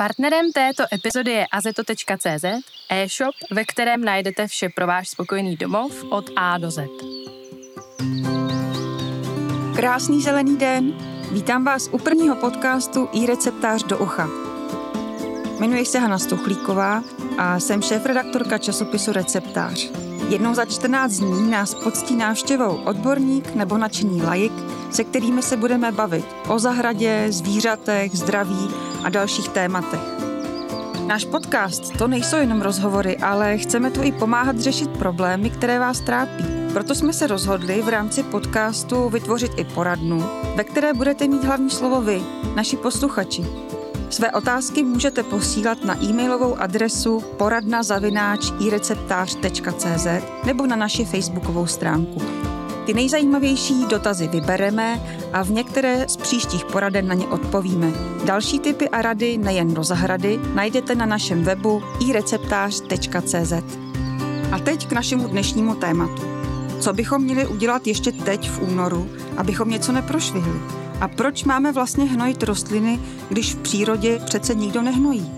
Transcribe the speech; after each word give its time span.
Partnerem 0.00 0.52
této 0.52 0.84
epizody 0.92 1.30
je 1.30 1.46
azeto.cz, 1.46 2.44
e-shop, 2.88 3.34
ve 3.50 3.64
kterém 3.64 4.04
najdete 4.04 4.46
vše 4.46 4.68
pro 4.68 4.86
váš 4.86 5.08
spokojený 5.08 5.56
domov 5.56 6.04
od 6.10 6.30
A 6.36 6.58
do 6.58 6.70
Z. 6.70 6.80
Krásný 9.76 10.22
zelený 10.22 10.56
den! 10.56 10.92
Vítám 11.32 11.64
vás 11.64 11.88
u 11.92 11.98
prvního 11.98 12.36
podcastu 12.36 13.08
i 13.12 13.26
receptář 13.26 13.84
do 13.84 13.98
ucha. 13.98 14.28
Jmenuji 15.58 15.86
se 15.86 15.98
Hana 15.98 16.18
Stuchlíková 16.18 17.02
a 17.38 17.60
jsem 17.60 17.82
šéf-redaktorka 17.82 18.58
časopisu 18.58 19.12
Receptář. 19.12 20.07
Jednou 20.28 20.54
za 20.54 20.64
14 20.64 21.12
dní 21.12 21.50
nás 21.50 21.74
poctí 21.74 22.16
návštěvou 22.16 22.76
odborník 22.84 23.54
nebo 23.54 23.78
nadšený 23.78 24.22
lajik, 24.22 24.52
se 24.90 25.04
kterými 25.04 25.42
se 25.42 25.56
budeme 25.56 25.92
bavit 25.92 26.24
o 26.48 26.58
zahradě, 26.58 27.26
zvířatech, 27.28 28.16
zdraví 28.16 28.68
a 29.04 29.08
dalších 29.08 29.48
tématech. 29.48 30.00
Náš 31.06 31.24
podcast 31.24 31.96
to 31.98 32.08
nejsou 32.08 32.36
jenom 32.36 32.62
rozhovory, 32.62 33.16
ale 33.16 33.58
chceme 33.58 33.90
tu 33.90 34.02
i 34.02 34.12
pomáhat 34.12 34.60
řešit 34.60 34.90
problémy, 34.90 35.50
které 35.50 35.78
vás 35.78 36.00
trápí. 36.00 36.44
Proto 36.72 36.94
jsme 36.94 37.12
se 37.12 37.26
rozhodli 37.26 37.82
v 37.82 37.88
rámci 37.88 38.22
podcastu 38.22 39.08
vytvořit 39.08 39.52
i 39.56 39.64
poradnu, 39.64 40.24
ve 40.56 40.64
které 40.64 40.92
budete 40.92 41.28
mít 41.28 41.44
hlavní 41.44 41.70
slovo 41.70 42.00
vy, 42.00 42.22
naši 42.54 42.76
posluchači. 42.76 43.44
Své 44.10 44.32
otázky 44.32 44.82
můžete 44.82 45.22
posílat 45.22 45.84
na 45.84 46.04
e-mailovou 46.04 46.56
adresu 46.56 47.20
poradnazavináč.ireceptář.cz 47.36 50.06
nebo 50.44 50.66
na 50.66 50.76
naši 50.76 51.04
facebookovou 51.04 51.66
stránku. 51.66 52.22
Ty 52.86 52.94
nejzajímavější 52.94 53.86
dotazy 53.86 54.28
vybereme 54.28 55.02
a 55.32 55.42
v 55.42 55.50
některé 55.50 56.08
z 56.08 56.16
příštích 56.16 56.64
poraden 56.64 57.08
na 57.08 57.14
ně 57.14 57.26
odpovíme. 57.26 57.92
Další 58.24 58.58
typy 58.58 58.88
a 58.88 59.02
rady 59.02 59.38
nejen 59.38 59.74
do 59.74 59.84
zahrady 59.84 60.40
najdete 60.54 60.94
na 60.94 61.06
našem 61.06 61.44
webu 61.44 61.82
ireceptář.cz. 62.08 63.52
A 64.52 64.58
teď 64.58 64.86
k 64.86 64.92
našemu 64.92 65.28
dnešnímu 65.28 65.74
tématu. 65.74 66.22
Co 66.80 66.92
bychom 66.92 67.22
měli 67.22 67.46
udělat 67.46 67.86
ještě 67.86 68.12
teď 68.12 68.50
v 68.50 68.62
únoru, 68.62 69.08
abychom 69.36 69.70
něco 69.70 69.92
neprošvihli? 69.92 70.87
A 71.00 71.08
proč 71.08 71.44
máme 71.44 71.72
vlastně 71.72 72.04
hnojit 72.04 72.42
rostliny, 72.42 73.00
když 73.28 73.54
v 73.54 73.62
přírodě 73.62 74.20
přece 74.24 74.54
nikdo 74.54 74.82
nehnojí? 74.82 75.32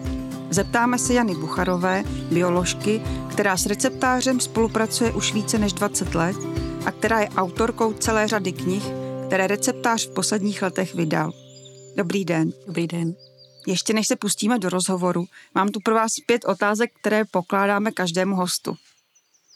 Zeptáme 0.51 0.99
se 0.99 1.15
Jany 1.15 1.35
Bucharové, 1.35 2.05
bioložky, 2.33 3.03
která 3.31 3.57
s 3.57 3.67
receptářem 3.67 4.41
spolupracuje 4.41 5.13
už 5.13 5.35
více 5.35 5.59
než 5.59 5.73
20 5.73 6.15
let 6.15 6.37
a 6.87 6.93
která 6.93 7.21
je 7.21 7.29
autorkou 7.29 7.93
celé 7.93 8.29
řady 8.29 8.53
knih, 8.53 8.83
které 9.27 9.47
receptář 9.47 10.07
v 10.07 10.15
posledních 10.15 10.63
letech 10.63 10.95
vydal. 10.95 11.33
Dobrý 11.97 12.25
den. 12.25 12.51
Dobrý 12.67 12.87
den. 12.87 13.15
Ještě 13.67 13.93
než 13.93 14.09
se 14.09 14.17
pustíme 14.17 14.59
do 14.59 14.69
rozhovoru, 14.69 15.25
mám 15.55 15.69
tu 15.69 15.81
pro 15.81 15.95
vás 15.95 16.13
pět 16.27 16.45
otázek, 16.45 16.91
které 17.01 17.25
pokládáme 17.25 17.93
každému 17.93 18.37
hostu. 18.37 18.77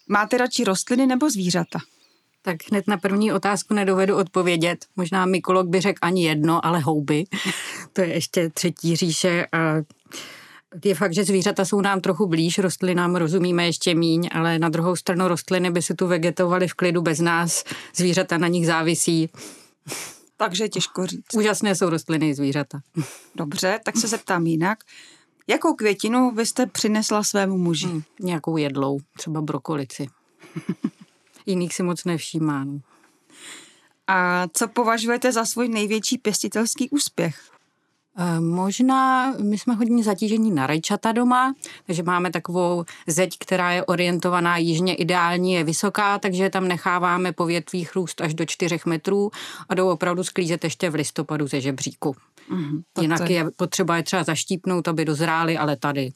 Máte 0.08 0.38
radši 0.38 0.64
rostliny 0.64 1.06
nebo 1.06 1.30
zvířata? 1.30 1.78
Tak 2.46 2.56
hned 2.70 2.86
na 2.88 2.96
první 2.96 3.32
otázku 3.32 3.74
nedovedu 3.74 4.16
odpovědět. 4.16 4.86
Možná 4.96 5.26
mykolog 5.26 5.66
by 5.66 5.80
řekl 5.80 5.98
ani 6.02 6.26
jedno, 6.26 6.66
ale 6.66 6.80
houby. 6.80 7.24
to 7.92 8.00
je 8.00 8.06
ještě 8.06 8.50
třetí 8.50 8.96
říše. 8.96 9.46
A 9.52 9.74
je 10.84 10.94
fakt, 10.94 11.14
že 11.14 11.24
zvířata 11.24 11.64
jsou 11.64 11.80
nám 11.80 12.00
trochu 12.00 12.26
blíž, 12.26 12.58
rostlinám 12.58 13.16
rozumíme 13.16 13.66
ještě 13.66 13.94
míň, 13.94 14.28
ale 14.32 14.58
na 14.58 14.68
druhou 14.68 14.96
stranu 14.96 15.28
rostliny 15.28 15.70
by 15.70 15.82
se 15.82 15.94
tu 15.94 16.06
vegetovaly 16.06 16.68
v 16.68 16.74
klidu 16.74 17.02
bez 17.02 17.18
nás, 17.18 17.64
zvířata 17.94 18.38
na 18.38 18.48
nich 18.48 18.66
závisí. 18.66 19.30
Takže 20.36 20.68
těžko 20.68 21.06
říct. 21.06 21.34
Úžasné 21.34 21.74
jsou 21.74 21.88
rostliny 21.88 22.28
i 22.28 22.34
zvířata. 22.34 22.80
Dobře, 23.34 23.80
tak 23.84 23.96
se 23.96 24.08
zeptám 24.08 24.46
jinak. 24.46 24.78
Jakou 25.46 25.74
květinu 25.74 26.30
byste 26.30 26.66
přinesla 26.66 27.22
svému 27.22 27.58
muži? 27.58 27.86
Hmm, 27.86 28.02
nějakou 28.20 28.56
jedlou, 28.56 29.00
třeba 29.16 29.42
brokolici. 29.42 30.06
Jiných 31.46 31.74
si 31.74 31.82
moc 31.82 32.04
nevšímá. 32.04 32.64
No. 32.64 32.80
A 34.06 34.46
co 34.52 34.68
považujete 34.68 35.32
za 35.32 35.44
svůj 35.44 35.68
největší 35.68 36.18
pěstitelský 36.18 36.90
úspěch? 36.90 37.54
Eh, 38.18 38.40
možná, 38.40 39.32
my 39.42 39.58
jsme 39.58 39.74
hodně 39.74 40.04
zatížení 40.04 40.50
na 40.50 40.66
rajčata 40.66 41.12
doma, 41.12 41.54
takže 41.86 42.02
máme 42.02 42.30
takovou 42.30 42.84
zeď, 43.06 43.38
která 43.38 43.72
je 43.72 43.84
orientovaná 43.84 44.56
jižně 44.56 44.94
ideální, 44.94 45.52
je 45.52 45.64
vysoká, 45.64 46.18
takže 46.18 46.50
tam 46.50 46.68
necháváme 46.68 47.32
po 47.32 47.46
větvích 47.46 47.96
růst 47.96 48.20
až 48.20 48.34
do 48.34 48.46
4 48.46 48.78
metrů 48.86 49.30
a 49.68 49.74
jdou 49.74 49.88
opravdu 49.88 50.24
sklízet 50.24 50.64
ještě 50.64 50.90
v 50.90 50.94
listopadu 50.94 51.46
ze 51.46 51.60
žebříku. 51.60 52.16
Mm, 52.48 52.82
Jinak 53.00 53.30
je 53.30 53.44
potřeba 53.56 53.96
je 53.96 54.02
třeba 54.02 54.24
zaštípnout, 54.24 54.88
aby 54.88 55.04
dozrály, 55.04 55.58
ale 55.58 55.76
tady. 55.76 56.12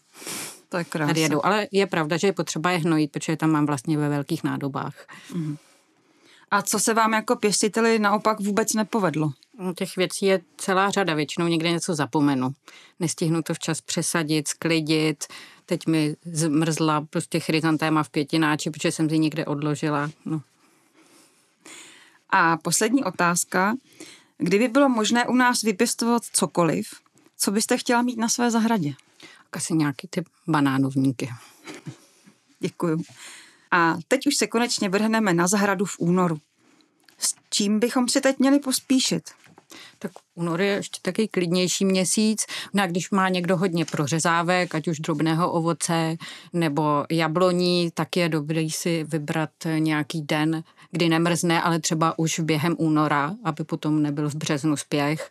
To 0.68 0.76
je 0.76 0.84
krásné. 0.84 1.14
Tady 1.14 1.20
jedou. 1.20 1.44
Ale 1.44 1.68
je 1.72 1.86
pravda, 1.86 2.16
že 2.16 2.26
je 2.26 2.32
potřeba 2.32 2.70
je 2.70 2.78
hnojit, 2.78 3.12
protože 3.12 3.36
tam 3.36 3.50
mám 3.50 3.66
vlastně 3.66 3.98
ve 3.98 4.08
velkých 4.08 4.44
nádobách. 4.44 5.06
Mm. 5.34 5.56
A 6.50 6.62
co 6.62 6.78
se 6.78 6.94
vám 6.94 7.12
jako 7.12 7.36
pěstiteli 7.36 7.98
naopak 7.98 8.40
vůbec 8.40 8.74
nepovedlo? 8.74 9.32
No, 9.58 9.74
těch 9.74 9.96
věcí 9.96 10.26
je 10.26 10.40
celá 10.56 10.90
řada, 10.90 11.14
většinou 11.14 11.46
někde 11.46 11.70
něco 11.70 11.94
zapomenu. 11.94 12.50
Nestihnu 13.00 13.42
to 13.42 13.54
včas 13.54 13.80
přesadit, 13.80 14.48
sklidit. 14.48 15.24
Teď 15.66 15.86
mi 15.86 16.16
zmrzla 16.24 17.06
prostě 17.10 17.40
chryzantéma 17.40 18.02
v 18.02 18.10
pětináči, 18.10 18.70
protože 18.70 18.92
jsem 18.92 19.10
si 19.10 19.18
někde 19.18 19.46
odložila. 19.46 20.10
No. 20.24 20.40
A 22.30 22.56
poslední 22.56 23.04
otázka. 23.04 23.76
Kdyby 24.38 24.68
bylo 24.68 24.88
možné 24.88 25.26
u 25.26 25.34
nás 25.34 25.62
vypěstovat 25.62 26.22
cokoliv, 26.32 26.88
co 27.38 27.50
byste 27.50 27.78
chtěla 27.78 28.02
mít 28.02 28.18
na 28.18 28.28
své 28.28 28.50
zahradě? 28.50 28.94
Asi 29.52 29.74
nějaký 29.74 30.08
ty 30.08 30.24
banánovníky. 30.46 31.28
Děkuju. 32.60 33.02
A 33.70 33.96
teď 34.08 34.26
už 34.26 34.36
se 34.36 34.46
konečně 34.46 34.88
vrhneme 34.88 35.34
na 35.34 35.46
zahradu 35.46 35.84
v 35.84 35.96
únoru. 35.98 36.38
S 37.18 37.34
čím 37.50 37.80
bychom 37.80 38.08
si 38.08 38.20
teď 38.20 38.38
měli 38.38 38.58
pospíšit? 38.58 39.30
Tak 39.98 40.12
únor 40.34 40.60
je 40.60 40.72
ještě 40.74 40.98
taky 41.02 41.28
klidnější 41.28 41.84
měsíc. 41.84 42.46
No 42.74 42.82
a 42.82 42.86
když 42.86 43.10
má 43.10 43.28
někdo 43.28 43.56
hodně 43.56 43.84
prořezávek, 43.84 44.74
ať 44.74 44.88
už 44.88 44.98
drobného 45.00 45.52
ovoce 45.52 46.16
nebo 46.52 47.04
jabloní, 47.10 47.90
tak 47.94 48.16
je 48.16 48.28
dobrý 48.28 48.70
si 48.70 49.04
vybrat 49.04 49.50
nějaký 49.78 50.22
den, 50.22 50.62
kdy 50.90 51.08
nemrzne, 51.08 51.62
ale 51.62 51.80
třeba 51.80 52.18
už 52.18 52.40
během 52.40 52.76
února, 52.78 53.34
aby 53.44 53.64
potom 53.64 54.02
nebyl 54.02 54.30
v 54.30 54.34
březnu 54.34 54.76
spěch 54.76 55.30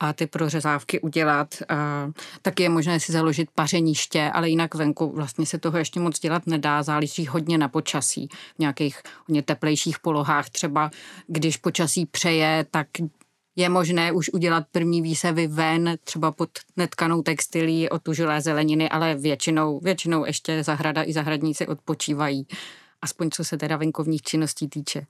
a 0.00 0.12
ty 0.12 0.26
prořezávky 0.26 1.00
udělat. 1.00 1.54
A 1.68 2.10
taky 2.42 2.62
je 2.62 2.68
možné 2.68 3.00
si 3.00 3.12
založit 3.12 3.48
pařeniště, 3.54 4.30
ale 4.34 4.48
jinak 4.48 4.74
venku 4.74 5.12
vlastně 5.14 5.46
se 5.46 5.58
toho 5.58 5.78
ještě 5.78 6.00
moc 6.00 6.20
dělat 6.20 6.46
nedá, 6.46 6.82
záleží 6.82 7.26
hodně 7.26 7.58
na 7.58 7.68
počasí. 7.68 8.28
V 8.56 8.58
nějakých 8.58 9.02
hodně 9.28 9.42
teplejších 9.42 9.98
polohách 9.98 10.50
třeba, 10.50 10.90
když 11.26 11.56
počasí 11.56 12.06
přeje, 12.06 12.66
tak 12.70 12.86
je 13.56 13.68
možné 13.68 14.12
už 14.12 14.30
udělat 14.32 14.64
první 14.72 15.02
výsevy 15.02 15.46
ven, 15.46 15.98
třeba 16.04 16.32
pod 16.32 16.50
netkanou 16.76 17.22
textilí, 17.22 17.88
otužilé 17.88 18.40
zeleniny, 18.40 18.88
ale 18.88 19.14
většinou, 19.14 19.80
většinou 19.80 20.24
ještě 20.24 20.64
zahrada 20.64 21.04
i 21.04 21.12
zahradníci 21.12 21.66
odpočívají, 21.66 22.46
aspoň 23.02 23.30
co 23.30 23.44
se 23.44 23.56
teda 23.56 23.76
venkovních 23.76 24.22
činností 24.22 24.68
týče. 24.68 25.06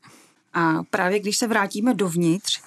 A 0.53 0.83
právě 0.91 1.21
když 1.21 1.37
se 1.37 1.47
vrátíme 1.47 1.95
dovnitř, 1.95 2.63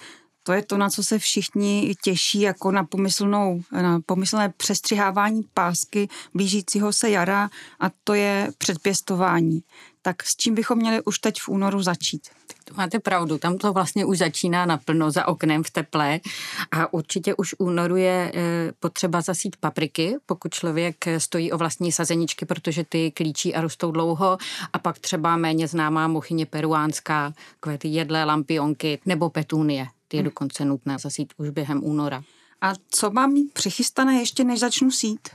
to 0.52 0.56
je 0.56 0.62
to, 0.62 0.78
na 0.78 0.90
co 0.90 1.04
se 1.04 1.20
všichni 1.20 1.96
těší, 2.04 2.42
jako 2.42 2.72
na, 2.72 2.84
pomyslnou, 2.84 3.62
na 3.72 4.00
pomyslné 4.06 4.50
přestřihávání 4.58 5.42
pásky 5.54 6.10
blížícího 6.34 6.94
se 6.94 7.10
jara 7.10 7.50
a 7.80 7.92
to 8.04 8.14
je 8.14 8.52
předpěstování. 8.58 9.64
Tak 10.02 10.24
s 10.24 10.36
čím 10.36 10.56
bychom 10.56 10.78
měli 10.78 11.02
už 11.04 11.20
teď 11.20 11.42
v 11.42 11.50
únoru 11.50 11.84
začít? 11.84 12.30
Máte 12.78 13.00
pravdu, 13.00 13.38
tam 13.38 13.58
to 13.58 13.74
vlastně 13.74 14.06
už 14.06 14.18
začíná 14.18 14.66
naplno 14.66 15.12
za 15.12 15.28
oknem 15.28 15.64
v 15.64 15.72
teple 15.72 16.20
a 16.72 16.94
určitě 16.94 17.36
už 17.36 17.56
únoru 17.58 17.96
je 17.96 18.32
e, 18.36 18.72
potřeba 18.80 19.22
zasít 19.22 19.56
papriky, 19.56 20.16
pokud 20.26 20.54
člověk 20.54 21.06
stojí 21.18 21.52
o 21.52 21.58
vlastní 21.58 21.92
sazeničky, 21.92 22.46
protože 22.46 22.84
ty 22.84 23.12
klíčí 23.12 23.56
a 23.56 23.62
rostou 23.62 23.92
dlouho 23.92 24.38
a 24.74 24.80
pak 24.80 25.00
třeba 25.00 25.38
méně 25.38 25.68
známá 25.68 26.08
mochyně 26.08 26.46
peruánská, 26.46 27.34
ty 27.78 27.88
jedlé 27.88 28.24
lampionky 28.24 29.00
nebo 29.06 29.30
petunie 29.30 29.88
ty 30.12 30.18
je 30.18 30.24
hm. 30.24 30.26
dokonce 30.26 30.66
nutné 30.66 30.98
zasít 31.00 31.34
už 31.38 31.50
během 31.50 31.84
února. 31.84 32.24
A 32.62 32.74
co 32.90 33.12
mám 33.12 33.34
mít 33.34 33.54
přichystané 33.54 34.20
ještě, 34.20 34.44
než 34.44 34.60
začnu 34.60 34.92
sít? 34.92 35.30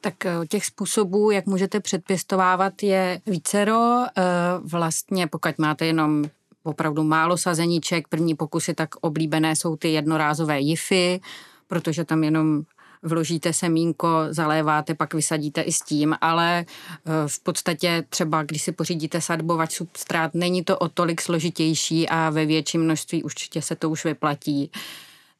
Tak 0.00 0.26
eh, 0.26 0.46
těch 0.48 0.64
způsobů, 0.64 1.30
jak 1.30 1.46
můžete 1.46 1.80
předpěstovávat, 1.80 2.82
je 2.82 3.20
vícero. 3.26 4.04
Eh, 4.04 4.22
vlastně 4.62 5.26
pokud 5.26 5.58
máte 5.58 5.86
jenom 5.86 6.24
opravdu 6.62 7.02
málo 7.02 7.36
sazeníček, 7.36 8.08
první 8.08 8.34
pokusy 8.34 8.74
tak 8.74 8.88
oblíbené 9.00 9.56
jsou 9.56 9.76
ty 9.76 9.92
jednorázové 9.92 10.60
jify, 10.60 11.20
protože 11.66 12.04
tam 12.04 12.24
jenom 12.24 12.62
vložíte 13.02 13.52
semínko, 13.52 14.08
zaléváte, 14.30 14.94
pak 14.94 15.14
vysadíte 15.14 15.62
i 15.62 15.72
s 15.72 15.80
tím, 15.80 16.14
ale 16.20 16.58
e, 16.58 16.64
v 17.26 17.40
podstatě 17.40 18.04
třeba, 18.08 18.42
když 18.42 18.62
si 18.62 18.72
pořídíte 18.72 19.20
sadbovač 19.20 19.72
substrát, 19.72 20.34
není 20.34 20.64
to 20.64 20.78
o 20.78 20.88
tolik 20.88 21.20
složitější 21.20 22.08
a 22.08 22.30
ve 22.30 22.46
větším 22.46 22.82
množství 22.82 23.22
určitě 23.22 23.62
se 23.62 23.76
to 23.76 23.90
už 23.90 24.04
vyplatí. 24.04 24.70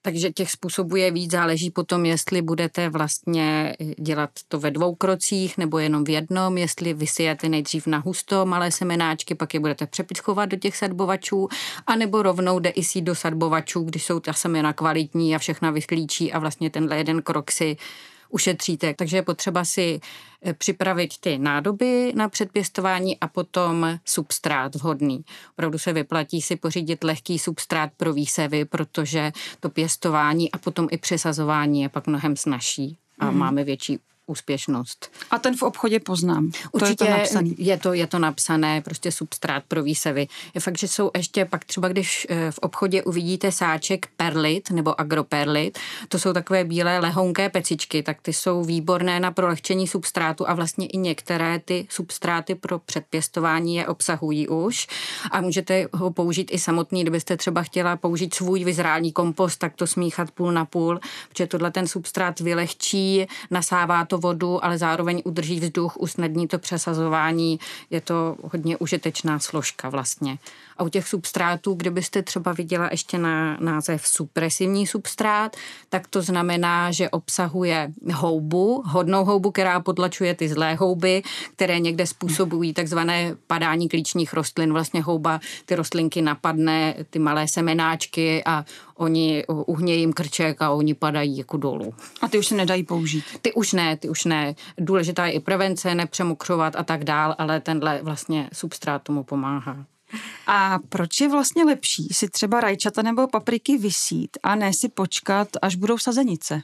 Takže 0.03 0.31
těch 0.31 0.51
způsobů 0.51 0.97
je 0.97 1.11
víc, 1.11 1.31
záleží 1.31 1.71
potom, 1.71 2.05
jestli 2.05 2.43
budete 2.43 2.89
vlastně 2.89 3.77
dělat 3.99 4.31
to 4.49 4.61
ve 4.61 4.71
dvou 4.71 4.95
krocích 4.95 5.59
nebo 5.59 5.79
jenom 5.79 6.05
v 6.05 6.09
jednom, 6.09 6.59
jestli 6.59 6.95
vysijete 6.95 7.49
nejdřív 7.49 7.87
na 7.87 7.99
husto 7.99 8.47
malé 8.47 8.71
semenáčky, 8.71 9.35
pak 9.35 9.55
je 9.55 9.61
budete 9.61 9.87
přepichovat 9.87 10.49
do 10.49 10.57
těch 10.57 10.77
sadbovačů, 10.77 11.49
anebo 11.87 12.23
rovnou 12.23 12.59
jde 12.59 12.71
i 12.71 12.85
sít 12.85 13.03
do 13.03 13.15
sadbovačů, 13.15 13.83
když 13.83 14.05
jsou 14.05 14.21
ta 14.21 14.33
semena 14.33 14.73
kvalitní 14.73 15.35
a 15.35 15.39
všechna 15.39 15.71
vyklíčí 15.71 16.33
a 16.33 16.39
vlastně 16.39 16.71
tenhle 16.71 16.97
jeden 16.97 17.23
krok 17.23 17.51
si 17.51 17.77
ušetříte. 18.31 18.95
Takže 18.95 19.17
je 19.17 19.23
potřeba 19.23 19.65
si 19.65 20.01
eh, 20.43 20.55
připravit 20.55 21.19
ty 21.21 21.39
nádoby 21.39 22.13
na 22.17 22.29
předpěstování 22.29 23.21
a 23.21 23.29
potom 23.29 23.99
substrát 24.05 24.75
vhodný. 24.75 25.25
Opravdu 25.53 25.79
se 25.79 25.93
vyplatí 25.93 26.43
si 26.43 26.57
pořídit 26.57 27.05
lehký 27.05 27.39
substrát 27.39 27.91
pro 27.97 28.13
výsevy, 28.13 28.65
protože 28.65 29.33
to 29.61 29.71
pěstování 29.71 30.53
a 30.53 30.59
potom 30.59 30.89
i 30.91 30.99
přesazování 30.99 31.83
je 31.83 31.89
pak 31.89 32.07
mnohem 32.07 32.37
snažší 32.37 32.99
a 33.19 33.31
mm. 33.31 33.39
máme 33.39 33.65
větší 33.65 33.99
úspěšnost. 34.31 35.13
A 35.31 35.39
ten 35.39 35.57
v 35.57 35.63
obchodě 35.63 36.01
poznám. 36.01 36.51
Určitě 36.73 36.95
to 36.95 37.05
je, 37.05 37.11
to 37.11 37.19
napsaný. 37.19 37.55
je 37.59 37.79
to 37.79 37.93
je 37.93 38.07
to 38.07 38.19
napsané, 38.19 38.81
prostě 38.81 39.13
substrát 39.13 39.65
pro 39.69 39.83
výsevy. 39.83 40.27
Je 40.55 40.61
fakt, 40.61 40.79
že 40.79 40.89
jsou 40.89 41.11
ještě 41.17 41.45
pak 41.45 41.65
třeba, 41.65 41.89
když 41.89 42.27
eh, 42.31 42.53
v 42.53 42.59
obchodě 42.59 43.03
uvidíte 43.03 43.53
sáček 43.53 44.09
perlit 44.17 44.71
nebo 44.71 45.01
agroperlit, 45.01 45.79
to 46.09 46.19
jsou 46.19 46.33
takové 46.33 46.65
bílé 46.65 46.99
lehonké 46.99 47.49
pecičky, 47.49 48.03
tak 48.03 48.23
ty 48.23 48.33
jsou 48.33 48.65
výborné 48.65 49.21
na 49.21 49.31
prolehčení 49.31 49.89
substrátu 49.89 50.49
a 50.49 50.55
vlastně 50.55 50.87
i 50.87 50.97
některé 50.97 51.59
ty 51.59 51.87
substráty 51.91 52.55
pro 52.55 52.79
předpěstování 52.79 53.77
je 53.77 53.87
obsahují 53.87 54.49
už 54.49 54.87
a 55.31 55.41
můžete 55.41 55.87
ho 55.93 56.11
použít 56.11 56.51
i 56.53 56.59
samotný, 56.59 57.03
kdybyste 57.03 57.37
třeba 57.37 57.63
chtěla 57.63 57.97
použít 57.97 58.35
svůj 58.35 58.65
vyzrálý 58.65 59.13
kompost, 59.13 59.57
tak 59.57 59.77
to 59.77 59.87
smíchat 59.87 60.31
půl 60.31 60.53
na 60.53 60.65
půl, 60.65 61.01
protože 61.29 61.47
tohle 61.47 61.71
ten 61.71 61.87
substrát 61.87 62.41
vylehčí, 62.41 63.27
nasává 63.51 64.05
to 64.05 64.19
vodu, 64.21 64.65
ale 64.65 64.79
zároveň 64.79 65.23
udrží 65.25 65.61
vzduch, 65.61 65.97
usnadní 65.97 66.49
to 66.49 66.59
přesazování. 66.59 67.61
Je 67.91 68.01
to 68.01 68.37
hodně 68.43 68.77
užitečná 68.77 69.39
složka 69.39 69.89
vlastně. 69.89 70.39
A 70.77 70.83
u 70.83 70.89
těch 70.89 71.09
substrátů, 71.09 71.75
kdybyste 71.75 72.23
třeba 72.23 72.53
viděla 72.53 72.89
ještě 72.91 73.19
na 73.19 73.57
název 73.61 74.07
supresivní 74.07 74.87
substrát, 74.87 75.57
tak 75.89 76.07
to 76.07 76.23
znamená, 76.23 76.93
že 76.93 77.11
obsahuje 77.11 77.93
houbu, 78.13 78.83
hodnou 78.87 79.25
houbu, 79.25 79.51
která 79.51 79.81
potlačuje 79.81 80.35
ty 80.35 80.49
zlé 80.49 80.75
houby, 80.75 81.23
které 81.53 81.81
někde 81.81 82.07
způsobují 82.07 82.73
takzvané 82.73 83.37
padání 83.47 83.89
klíčních 83.89 84.33
rostlin. 84.33 84.73
Vlastně 84.73 85.03
houba 85.03 85.41
ty 85.65 85.75
rostlinky 85.75 86.23
napadne, 86.23 86.95
ty 87.11 87.19
malé 87.19 87.49
semenáčky 87.49 88.43
a 88.45 88.65
oni 89.01 89.45
uhnějí 89.47 90.01
jim 90.01 90.13
krček 90.13 90.63
a 90.63 90.71
oni 90.71 90.95
padají 90.95 91.37
jako 91.37 91.57
dolů. 91.57 91.95
A 92.21 92.29
ty 92.29 92.39
už 92.39 92.47
se 92.47 92.55
nedají 92.55 92.83
použít? 92.83 93.25
Ty 93.43 93.53
už 93.53 93.73
ne, 93.73 93.97
ty 93.97 94.09
už 94.09 94.25
ne. 94.25 94.55
Důležitá 94.79 95.27
je 95.27 95.33
i 95.33 95.41
prevence, 95.41 95.95
nepřemokřovat 95.95 96.77
a 96.77 96.83
tak 96.83 97.05
dál, 97.05 97.35
ale 97.39 97.61
tenhle 97.61 98.01
vlastně 98.03 98.49
substrát 98.53 99.03
tomu 99.03 99.25
pomáhá. 99.25 99.85
A 100.47 100.79
proč 100.89 101.21
je 101.21 101.29
vlastně 101.29 101.65
lepší 101.65 102.09
si 102.13 102.29
třeba 102.29 102.61
rajčata 102.61 103.03
nebo 103.03 103.29
papriky 103.29 103.79
vysít 103.79 104.37
a 104.43 104.55
ne 104.55 104.73
si 104.73 104.89
počkat, 104.89 105.49
až 105.63 105.77
budou 105.77 105.99
sazenice? 105.99 106.63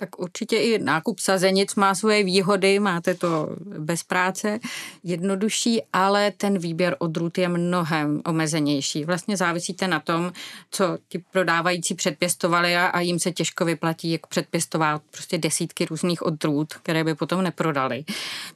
Tak 0.00 0.18
určitě 0.18 0.56
i 0.56 0.78
nákup 0.78 1.18
sazenic 1.18 1.74
má 1.74 1.94
svoje 1.94 2.24
výhody, 2.24 2.78
máte 2.78 3.14
to 3.14 3.48
bez 3.78 4.02
práce, 4.02 4.58
jednodušší, 5.04 5.82
ale 5.92 6.30
ten 6.30 6.58
výběr 6.58 6.96
odrůd 6.98 7.38
je 7.38 7.48
mnohem 7.48 8.22
omezenější. 8.26 9.04
Vlastně 9.04 9.36
závisíte 9.36 9.88
na 9.88 10.00
tom, 10.00 10.32
co 10.70 10.98
ti 11.08 11.18
prodávající 11.18 11.94
předpěstovali 11.94 12.76
a, 12.76 12.86
a 12.86 13.00
jim 13.00 13.18
se 13.18 13.32
těžko 13.32 13.64
vyplatí, 13.64 14.10
jak 14.10 14.26
předpěstovat 14.26 15.02
prostě 15.10 15.38
desítky 15.38 15.84
různých 15.84 16.22
odrůd, 16.22 16.74
které 16.74 17.04
by 17.04 17.14
potom 17.14 17.42
neprodali. 17.42 18.04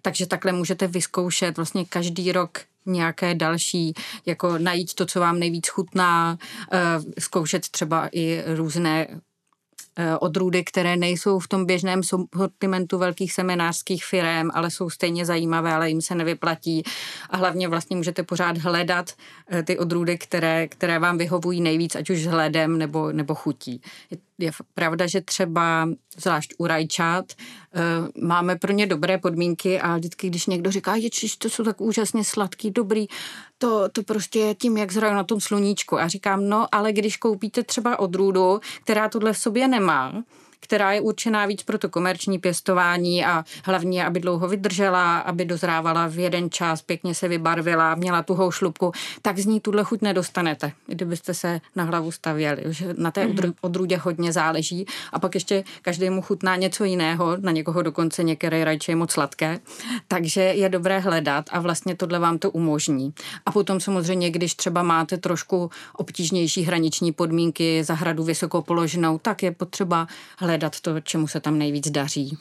Takže 0.02 0.26
takhle 0.26 0.52
můžete 0.52 0.86
vyzkoušet 0.86 1.56
vlastně 1.56 1.84
každý 1.84 2.32
rok 2.32 2.58
nějaké 2.86 3.34
další, 3.34 3.94
jako 4.26 4.58
najít 4.58 4.94
to, 4.94 5.06
co 5.06 5.20
vám 5.20 5.38
nejvíc 5.38 5.68
chutná, 5.68 6.38
eh, 6.72 6.80
zkoušet 7.20 7.68
třeba 7.68 8.08
i 8.12 8.42
různé 8.46 9.20
odrůdy, 10.18 10.64
které 10.64 10.96
nejsou 10.96 11.38
v 11.38 11.48
tom 11.48 11.66
běžném 11.66 12.02
sortimentu 12.02 12.98
velkých 12.98 13.32
seminářských 13.32 14.04
firm, 14.04 14.50
ale 14.54 14.70
jsou 14.70 14.90
stejně 14.90 15.26
zajímavé, 15.26 15.72
ale 15.72 15.88
jim 15.88 16.00
se 16.00 16.14
nevyplatí. 16.14 16.82
A 17.30 17.36
hlavně 17.36 17.68
vlastně 17.68 17.96
můžete 17.96 18.22
pořád 18.22 18.58
hledat 18.58 19.12
eh, 19.50 19.62
ty 19.62 19.78
odrůdy, 19.78 20.18
které, 20.18 20.68
které 20.68 20.98
vám 20.98 21.18
vyhovují 21.18 21.60
nejvíc, 21.60 21.96
ať 21.96 22.10
už 22.10 22.26
hledem 22.26 22.78
nebo, 22.78 23.12
nebo 23.12 23.34
chutí. 23.34 23.80
Je, 24.42 24.50
pravda, 24.74 25.06
že 25.06 25.20
třeba 25.20 25.88
zvlášť 26.16 26.54
u 26.58 26.66
rajčat 26.66 27.32
eh, 27.32 27.80
máme 28.22 28.56
pro 28.56 28.72
ně 28.72 28.86
dobré 28.86 29.18
podmínky 29.18 29.80
a 29.80 29.96
vždycky, 29.96 30.26
když 30.26 30.46
někdo 30.46 30.70
říká, 30.70 30.98
že 30.98 31.08
to 31.38 31.50
jsou 31.50 31.64
tak 31.64 31.80
úžasně 31.80 32.24
sladký, 32.24 32.70
dobrý, 32.70 33.06
to, 33.58 33.88
to 33.88 34.02
prostě 34.02 34.38
je 34.38 34.54
tím, 34.54 34.76
jak 34.76 34.92
zrajou 34.92 35.14
na 35.14 35.24
tom 35.24 35.40
sluníčku. 35.40 35.98
A 35.98 36.08
říkám, 36.08 36.48
no, 36.48 36.66
ale 36.72 36.92
když 36.92 37.16
koupíte 37.16 37.62
třeba 37.62 37.98
odrůdu, 37.98 38.60
která 38.82 39.08
tohle 39.08 39.32
v 39.32 39.38
sobě 39.38 39.68
nemá, 39.68 40.22
která 40.62 40.92
je 40.92 41.00
určená 41.00 41.46
víc 41.46 41.62
pro 41.62 41.78
to 41.78 41.88
komerční 41.88 42.38
pěstování 42.38 43.24
a 43.24 43.44
hlavně, 43.64 44.06
aby 44.06 44.20
dlouho 44.20 44.48
vydržela, 44.48 45.18
aby 45.18 45.44
dozrávala 45.44 46.06
v 46.06 46.18
jeden 46.18 46.50
čas, 46.50 46.82
pěkně 46.82 47.14
se 47.14 47.28
vybarvila, 47.28 47.94
měla 47.94 48.22
tuhou 48.22 48.50
šlubku, 48.50 48.92
tak 49.22 49.38
z 49.38 49.46
ní 49.46 49.60
tuhle 49.60 49.84
chuť 49.84 50.02
nedostanete, 50.02 50.72
kdybyste 50.86 51.34
se 51.34 51.60
na 51.76 51.84
hlavu 51.84 52.10
stavěli. 52.10 52.62
Že 52.68 52.94
na 52.98 53.10
té 53.10 53.26
mm-hmm. 53.26 53.54
odrůdě 53.60 53.96
hodně 53.96 54.32
záleží 54.32 54.86
a 55.12 55.18
pak 55.18 55.34
ještě 55.34 55.64
každému 55.82 56.22
chutná 56.22 56.56
něco 56.56 56.84
jiného, 56.84 57.36
na 57.36 57.52
někoho 57.52 57.82
dokonce 57.82 58.22
některé 58.22 58.64
rajče 58.64 58.92
je 58.92 58.96
moc 58.96 59.10
sladké, 59.10 59.60
takže 60.08 60.40
je 60.40 60.68
dobré 60.68 60.98
hledat 60.98 61.44
a 61.50 61.60
vlastně 61.60 61.96
tohle 61.96 62.18
vám 62.18 62.38
to 62.38 62.50
umožní. 62.50 63.14
A 63.46 63.52
potom 63.52 63.80
samozřejmě, 63.80 64.30
když 64.30 64.54
třeba 64.54 64.82
máte 64.82 65.16
trošku 65.16 65.70
obtížnější 65.96 66.62
hraniční 66.62 67.12
podmínky, 67.12 67.84
zahradu 67.84 68.24
vysoko 68.24 68.62
položenou, 68.62 69.18
tak 69.18 69.42
je 69.42 69.50
potřeba 69.50 70.06
hledat 70.38 70.51
hledat 70.52 70.80
to, 70.80 71.00
čemu 71.00 71.28
se 71.28 71.40
tam 71.40 71.58
nejvíc 71.58 71.90
daří. 71.90 72.38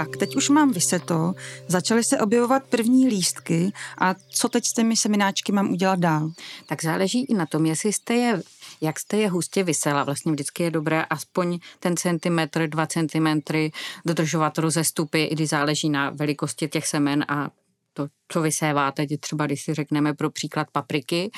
Tak, 0.00 0.16
teď 0.16 0.36
už 0.36 0.48
mám 0.48 0.72
vyseto, 0.72 1.34
začaly 1.68 2.04
se 2.04 2.18
objevovat 2.18 2.62
první 2.64 3.08
lístky 3.08 3.72
a 3.98 4.14
co 4.14 4.48
teď 4.48 4.64
s 4.64 4.72
těmi 4.72 4.96
semináčky 4.96 5.52
mám 5.52 5.70
udělat 5.70 5.98
dál? 5.98 6.30
Tak 6.66 6.84
záleží 6.84 7.24
i 7.24 7.34
na 7.34 7.46
tom, 7.46 7.66
jestli 7.66 7.92
jste 7.92 8.14
je 8.14 8.42
jak 8.80 9.00
jste 9.00 9.16
je 9.16 9.30
hustě 9.30 9.62
vysela. 9.62 10.04
Vlastně 10.04 10.32
vždycky 10.32 10.62
je 10.62 10.70
dobré 10.70 11.04
aspoň 11.04 11.58
ten 11.80 11.96
centimetr, 11.96 12.66
dva 12.66 12.86
centimetry 12.86 13.72
dodržovat 14.04 14.58
rozestupy, 14.58 15.24
i 15.24 15.34
když 15.34 15.48
záleží 15.48 15.90
na 15.90 16.10
velikosti 16.10 16.68
těch 16.68 16.86
semen 16.86 17.24
a 17.28 17.50
to, 17.92 18.08
co 18.28 18.42
vyséváte, 18.42 19.06
třeba 19.20 19.46
když 19.46 19.62
si 19.62 19.74
řekneme 19.74 20.14
pro 20.14 20.30
příklad 20.30 20.66
papriky, 20.72 21.30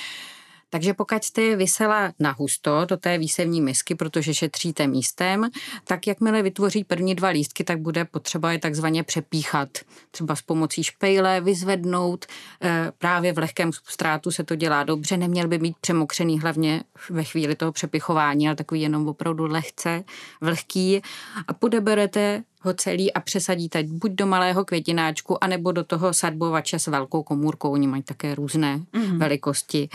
takže 0.72 0.94
pokud 0.94 1.24
jste 1.24 1.42
je 1.42 1.56
vysela 1.56 2.12
na 2.18 2.30
husto 2.38 2.84
do 2.84 2.96
té 2.96 3.18
výsevní 3.18 3.60
misky, 3.60 3.94
protože 3.94 4.34
šetříte 4.34 4.86
místem, 4.86 5.50
tak 5.84 6.06
jakmile 6.06 6.42
vytvoří 6.42 6.84
první 6.84 7.14
dva 7.14 7.28
lístky, 7.28 7.64
tak 7.64 7.80
bude 7.80 8.04
potřeba 8.04 8.52
je 8.52 8.58
takzvaně 8.58 9.02
přepíchat. 9.02 9.68
Třeba 10.10 10.36
s 10.36 10.42
pomocí 10.42 10.84
špejle 10.84 11.40
vyzvednout. 11.40 12.26
Eh, 12.62 12.92
právě 12.98 13.32
v 13.32 13.38
lehkém 13.38 13.72
substrátu 13.72 14.30
se 14.30 14.44
to 14.44 14.54
dělá 14.54 14.84
dobře, 14.84 15.16
neměl 15.16 15.48
by 15.48 15.58
mít 15.58 15.76
přemokřený 15.80 16.40
hlavně 16.40 16.82
ve 17.10 17.24
chvíli 17.24 17.56
toho 17.56 17.72
přepichování, 17.72 18.48
ale 18.48 18.56
takový 18.56 18.80
jenom 18.80 19.08
opravdu 19.08 19.46
lehce, 19.46 20.04
vlhký. 20.40 21.02
A 21.48 21.52
podeberete 21.52 22.42
ho 22.62 22.74
celý 22.74 23.12
a 23.12 23.20
přesadíte 23.20 23.82
buď 23.82 24.12
do 24.12 24.26
malého 24.26 24.64
květináčku, 24.64 25.44
anebo 25.44 25.72
do 25.72 25.84
toho 25.84 26.14
sadbovače 26.14 26.78
s 26.78 26.86
velkou 26.86 27.22
komůrkou. 27.22 27.72
Oni 27.72 27.86
mají 27.86 28.02
také 28.02 28.34
různé 28.34 28.78
mm-hmm. 28.78 29.18
velikosti. 29.18 29.88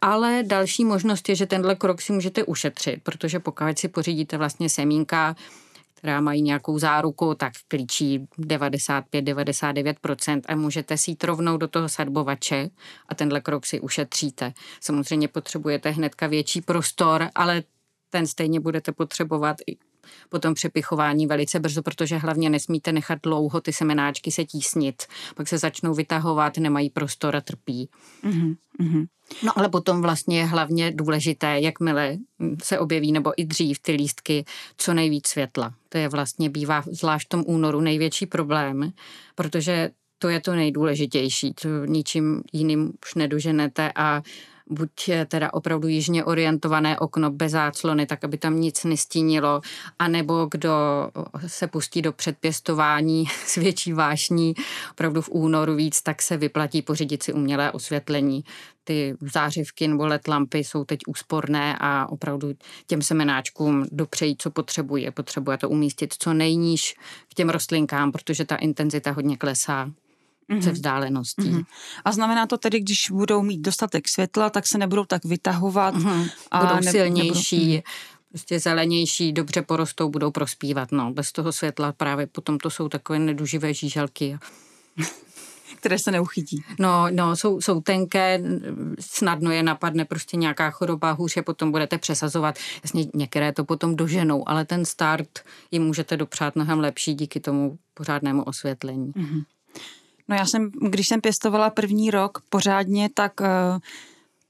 Ale 0.00 0.42
další 0.46 0.84
možnost 0.84 1.28
je, 1.28 1.34
že 1.34 1.46
tenhle 1.46 1.74
krok 1.74 2.00
si 2.00 2.12
můžete 2.12 2.44
ušetřit, 2.44 3.02
protože 3.02 3.40
pokud 3.40 3.78
si 3.78 3.88
pořídíte 3.88 4.38
vlastně 4.38 4.68
semínka, 4.68 5.36
která 6.02 6.20
mají 6.20 6.42
nějakou 6.42 6.78
záruku, 6.78 7.34
tak 7.34 7.52
klíčí 7.68 8.26
95-99% 8.38 10.40
a 10.48 10.56
můžete 10.56 10.98
si 10.98 11.10
jít 11.10 11.24
rovnou 11.24 11.56
do 11.56 11.68
toho 11.68 11.88
sadbovače 11.88 12.70
a 13.08 13.14
tenhle 13.14 13.40
krok 13.40 13.66
si 13.66 13.80
ušetříte. 13.80 14.52
Samozřejmě 14.80 15.28
potřebujete 15.28 15.90
hnedka 15.90 16.26
větší 16.26 16.60
prostor, 16.60 17.28
ale 17.34 17.62
ten 18.10 18.26
stejně 18.26 18.60
budete 18.60 18.92
potřebovat 18.92 19.56
i 19.66 19.76
potom 20.28 20.54
přepichování 20.54 21.26
velice 21.26 21.60
brzo, 21.60 21.82
protože 21.82 22.16
hlavně 22.16 22.50
nesmíte 22.50 22.92
nechat 22.92 23.18
dlouho 23.22 23.60
ty 23.60 23.72
semenáčky 23.72 24.30
se 24.30 24.44
tísnit. 24.44 25.02
Pak 25.34 25.48
se 25.48 25.58
začnou 25.58 25.94
vytahovat, 25.94 26.56
nemají 26.56 26.90
prostor 26.90 27.36
a 27.36 27.40
trpí. 27.40 27.88
Mm-hmm. 28.24 29.06
No 29.44 29.58
ale 29.58 29.68
potom 29.68 30.02
vlastně 30.02 30.38
je 30.38 30.44
hlavně 30.44 30.92
důležité, 30.94 31.60
jakmile 31.60 32.16
se 32.62 32.78
objeví, 32.78 33.12
nebo 33.12 33.32
i 33.36 33.44
dřív 33.44 33.78
ty 33.82 33.92
lístky, 33.92 34.44
co 34.76 34.94
nejvíc 34.94 35.26
světla. 35.26 35.74
To 35.88 35.98
je 35.98 36.08
vlastně 36.08 36.50
bývá 36.50 36.84
zvlášť 36.86 37.26
v 37.26 37.28
tom 37.28 37.44
únoru 37.46 37.80
největší 37.80 38.26
problém, 38.26 38.92
protože 39.34 39.90
to 40.18 40.28
je 40.28 40.40
to 40.40 40.54
nejdůležitější, 40.54 41.54
to 41.54 41.68
ničím 41.86 42.42
jiným 42.52 42.92
už 43.04 43.14
nedoženete 43.14 43.92
a 43.96 44.22
buď 44.70 45.10
teda 45.28 45.54
opravdu 45.54 45.88
jižně 45.88 46.24
orientované 46.24 46.98
okno 46.98 47.30
bez 47.30 47.52
záclony, 47.52 48.06
tak 48.06 48.24
aby 48.24 48.38
tam 48.38 48.60
nic 48.60 48.84
nestínilo, 48.84 49.60
anebo 49.98 50.48
kdo 50.50 50.72
se 51.46 51.66
pustí 51.66 52.02
do 52.02 52.12
předpěstování 52.12 53.24
s 53.46 53.54
větší 53.54 53.92
vášní 53.92 54.54
opravdu 54.90 55.22
v 55.22 55.28
únoru 55.30 55.74
víc, 55.74 56.02
tak 56.02 56.22
se 56.22 56.36
vyplatí 56.36 56.82
pořídit 56.82 57.22
si 57.22 57.32
umělé 57.32 57.72
osvětlení. 57.72 58.44
Ty 58.84 59.16
zářivky 59.32 59.88
nebo 59.88 60.06
LED 60.06 60.28
lampy 60.28 60.58
jsou 60.58 60.84
teď 60.84 61.00
úsporné 61.06 61.76
a 61.80 62.06
opravdu 62.08 62.52
těm 62.86 63.02
semenáčkům 63.02 63.86
dopřejí, 63.92 64.36
co 64.38 64.50
potřebuje. 64.50 65.10
Potřebuje 65.10 65.58
to 65.58 65.68
umístit 65.68 66.14
co 66.18 66.34
nejníž 66.34 66.94
k 67.28 67.34
těm 67.34 67.48
rostlinkám, 67.48 68.12
protože 68.12 68.44
ta 68.44 68.56
intenzita 68.56 69.10
hodně 69.10 69.36
klesá 69.36 69.90
mm-hmm. 70.50 70.60
ze 70.60 70.72
vzdáleností. 70.72 71.42
Mm-hmm. 71.42 71.64
A 72.04 72.12
znamená 72.12 72.46
to 72.46 72.58
tedy, 72.58 72.80
když 72.80 73.10
budou 73.10 73.42
mít 73.42 73.60
dostatek 73.60 74.08
světla, 74.08 74.50
tak 74.50 74.66
se 74.66 74.78
nebudou 74.78 75.04
tak 75.04 75.24
vytahovat. 75.24 75.94
Mm-hmm. 75.94 76.30
A 76.50 76.60
budou 76.60 76.84
ne, 76.84 76.90
silnější, 76.90 77.66
nebudou... 77.66 77.82
prostě 78.28 78.60
zelenější, 78.60 79.32
dobře 79.32 79.62
porostou, 79.62 80.08
budou 80.08 80.30
prospívat. 80.30 80.92
No, 80.92 81.12
bez 81.12 81.32
toho 81.32 81.52
světla 81.52 81.92
právě 81.92 82.26
potom 82.26 82.58
to 82.58 82.70
jsou 82.70 82.88
takové 82.88 83.18
neduživé 83.18 83.74
žíželky. 83.74 84.38
které 85.82 85.98
se 85.98 86.10
neuchytí. 86.10 86.64
No, 86.78 87.06
no 87.10 87.36
jsou, 87.36 87.60
jsou 87.60 87.80
tenké, 87.80 88.40
snadno 89.00 89.50
je 89.50 89.62
napadne 89.62 90.04
prostě 90.04 90.36
nějaká 90.36 90.70
choroba, 90.70 91.10
hůř 91.10 91.36
je 91.36 91.42
potom 91.42 91.70
budete 91.70 91.98
přesazovat. 91.98 92.58
Jasně, 92.84 93.06
některé 93.14 93.52
to 93.52 93.64
potom 93.64 93.96
doženou, 93.96 94.48
ale 94.48 94.64
ten 94.64 94.84
start 94.84 95.40
jim 95.70 95.84
můžete 95.84 96.16
dopřát 96.16 96.54
mnohem 96.54 96.80
lepší 96.80 97.14
díky 97.14 97.40
tomu 97.40 97.78
pořádnému 97.94 98.42
osvětlení. 98.42 99.12
Mm-hmm. 99.12 99.44
No 100.32 100.38
já 100.38 100.46
jsem, 100.46 100.70
když 100.80 101.08
jsem 101.08 101.20
pěstovala 101.20 101.70
první 101.70 102.10
rok 102.10 102.42
pořádně, 102.48 103.10
tak 103.14 103.32
eh, 103.40 103.78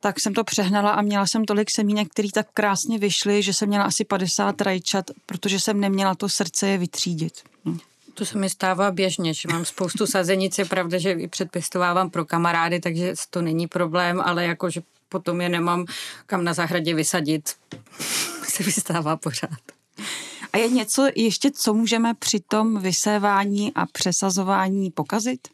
tak 0.00 0.20
jsem 0.20 0.34
to 0.34 0.44
přehnala 0.44 0.90
a 0.90 1.02
měla 1.02 1.26
jsem 1.26 1.44
tolik 1.44 1.70
semínek, 1.70 2.08
který 2.08 2.30
tak 2.30 2.46
krásně 2.54 2.98
vyšly, 2.98 3.42
že 3.42 3.54
jsem 3.54 3.68
měla 3.68 3.84
asi 3.84 4.04
50 4.04 4.60
rajčat, 4.60 5.10
protože 5.26 5.60
jsem 5.60 5.80
neměla 5.80 6.14
to 6.14 6.28
srdce 6.28 6.68
je 6.68 6.78
vytřídit. 6.78 7.32
No. 7.64 7.76
To 8.14 8.24
se 8.24 8.38
mi 8.38 8.50
stává 8.50 8.90
běžně, 8.90 9.34
že 9.34 9.48
mám 9.52 9.64
spoustu 9.64 10.06
sazenic, 10.06 10.58
je 10.58 10.64
pravda, 10.64 10.98
že 10.98 11.12
i 11.12 11.28
předpěstovávám 11.28 12.10
pro 12.10 12.24
kamarády, 12.24 12.80
takže 12.80 13.14
to 13.30 13.42
není 13.42 13.66
problém, 13.66 14.20
ale 14.20 14.44
jakože 14.44 14.82
potom 15.08 15.40
je 15.40 15.48
nemám 15.48 15.86
kam 16.26 16.44
na 16.44 16.54
zahradě 16.54 16.94
vysadit, 16.94 17.54
se 18.48 18.62
vystává 18.62 19.16
pořád. 19.16 19.60
A 20.52 20.58
je 20.58 20.68
něco 20.68 21.08
ještě, 21.16 21.50
co 21.50 21.74
můžeme 21.74 22.14
při 22.14 22.40
tom 22.40 22.78
vysévání 22.78 23.72
a 23.74 23.86
přesazování 23.86 24.90
pokazit? 24.90 25.48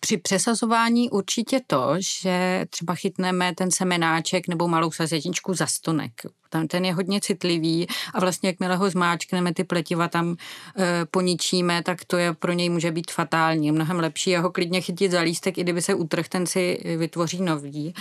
Při 0.00 0.16
přesazování 0.16 1.10
určitě 1.10 1.60
to, 1.66 1.94
že 1.98 2.66
třeba 2.70 2.94
chytneme 2.94 3.54
ten 3.54 3.70
semenáček 3.70 4.48
nebo 4.48 4.68
malou 4.68 4.90
sazeničku 4.90 5.54
za 5.54 5.66
stonek. 5.66 6.12
Tam 6.48 6.68
ten 6.68 6.84
je 6.84 6.94
hodně 6.94 7.20
citlivý 7.20 7.86
a 8.14 8.20
vlastně 8.20 8.48
jakmile 8.48 8.76
ho 8.76 8.90
zmáčkneme, 8.90 9.54
ty 9.54 9.64
pletiva 9.64 10.08
tam 10.08 10.36
e, 10.78 11.04
poničíme, 11.04 11.82
tak 11.82 12.04
to 12.04 12.16
je 12.16 12.32
pro 12.32 12.52
něj 12.52 12.68
může 12.68 12.90
být 12.90 13.10
fatální. 13.10 13.72
Mnohem 13.72 14.00
lepší 14.00 14.30
je 14.30 14.38
ho 14.38 14.50
klidně 14.50 14.80
chytit 14.80 15.12
za 15.12 15.20
lístek, 15.20 15.58
i 15.58 15.62
kdyby 15.62 15.82
se 15.82 15.94
utrh, 15.94 16.28
ten 16.28 16.46
si 16.46 16.78
vytvoří 16.98 17.42
nový 17.42 17.94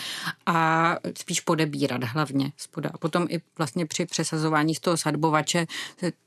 a 0.46 0.98
spíš 1.18 1.42
podebírat 1.42 2.04
hlavně 2.04 2.52
spoda. 2.58 2.90
A 2.94 2.98
potom 2.98 3.28
i 3.30 3.42
vlastně 3.58 3.86
při 3.86 4.06
přesazování 4.06 4.76
z 4.76 4.80
toho 4.80 4.98
sadbovače 4.98 5.66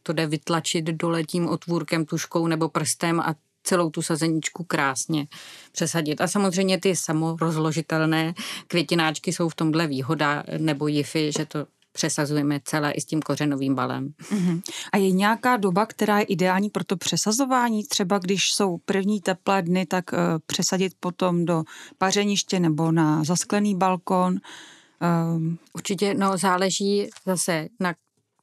to 0.03 0.13
jde 0.13 0.27
vytlačit 0.27 0.85
dole 0.85 1.25
tím 1.25 1.49
otvůrkem, 1.49 2.05
tuškou 2.05 2.47
nebo 2.47 2.69
prstem 2.69 3.21
a 3.21 3.35
celou 3.63 3.91
tu 3.91 4.03
sazeničku 4.03 4.65
krásně 4.65 5.27
přesadit. 5.73 6.21
A 6.21 6.27
samozřejmě 6.27 6.81
ty 6.81 6.97
samorozložitelné 6.97 8.35
květináčky 8.67 9.33
jsou 9.33 9.49
v 9.49 9.55
tomhle 9.55 9.87
výhoda, 9.87 10.43
nebo 10.59 10.89
jify, 10.89 11.33
že 11.39 11.47
to 11.47 11.67
přesazujeme 11.93 12.61
celé 12.65 12.93
i 12.93 13.01
s 13.01 13.05
tím 13.05 13.23
kořenovým 13.23 13.75
balem. 13.75 14.09
Uh-huh. 14.09 14.63
A 14.93 14.97
je 14.97 15.11
nějaká 15.11 15.57
doba, 15.57 15.87
která 15.87 16.19
je 16.19 16.25
ideální 16.25 16.71
pro 16.71 16.85
to 16.85 16.97
přesazování? 16.97 17.85
Třeba 17.85 18.19
když 18.19 18.53
jsou 18.53 18.79
první 18.85 19.21
teplé 19.21 19.63
dny, 19.63 19.87
tak 19.87 20.13
uh, 20.13 20.19
přesadit 20.47 20.93
potom 21.01 21.45
do 21.45 21.63
pařeniště 21.99 22.61
nebo 22.61 22.93
na 22.93 23.25
zasklený 23.25 23.75
balkon? 23.75 24.33
Uh... 24.33 25.43
Určitě, 25.73 26.15
no 26.15 26.37
záleží 26.37 27.09
zase 27.27 27.69
na 27.81 27.95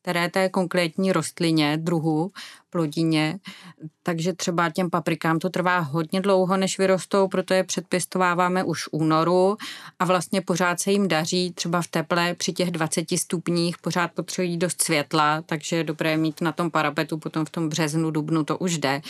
které 0.05 0.29
té 0.29 0.49
konkrétní 0.49 1.11
rostlině, 1.11 1.77
druhu, 1.77 2.31
plodině, 2.69 3.39
takže 4.03 4.33
třeba 4.33 4.69
těm 4.69 4.89
paprikám 4.89 5.39
to 5.39 5.49
trvá 5.49 5.79
hodně 5.79 6.21
dlouho, 6.21 6.57
než 6.57 6.77
vyrostou, 6.77 7.27
proto 7.27 7.53
je 7.53 7.63
předpěstováváme 7.63 8.63
už 8.63 8.83
v 8.83 8.89
únoru 8.91 9.57
a 9.99 10.05
vlastně 10.05 10.41
pořád 10.41 10.79
se 10.79 10.91
jim 10.91 11.07
daří, 11.07 11.51
třeba 11.51 11.81
v 11.81 11.87
teple 11.87 12.33
při 12.33 12.53
těch 12.53 12.71
20 12.71 13.05
stupních 13.17 13.77
pořád 13.77 14.11
potřebují 14.11 14.57
dost 14.57 14.81
světla, 14.81 15.41
takže 15.41 15.75
je 15.75 15.83
dobré 15.83 16.17
mít 16.17 16.41
na 16.41 16.51
tom 16.51 16.71
parapetu, 16.71 17.17
potom 17.17 17.45
v 17.45 17.49
tom 17.49 17.69
březnu, 17.69 18.11
dubnu 18.11 18.43
to 18.43 18.57
už 18.57 18.77
jde. 18.77 19.01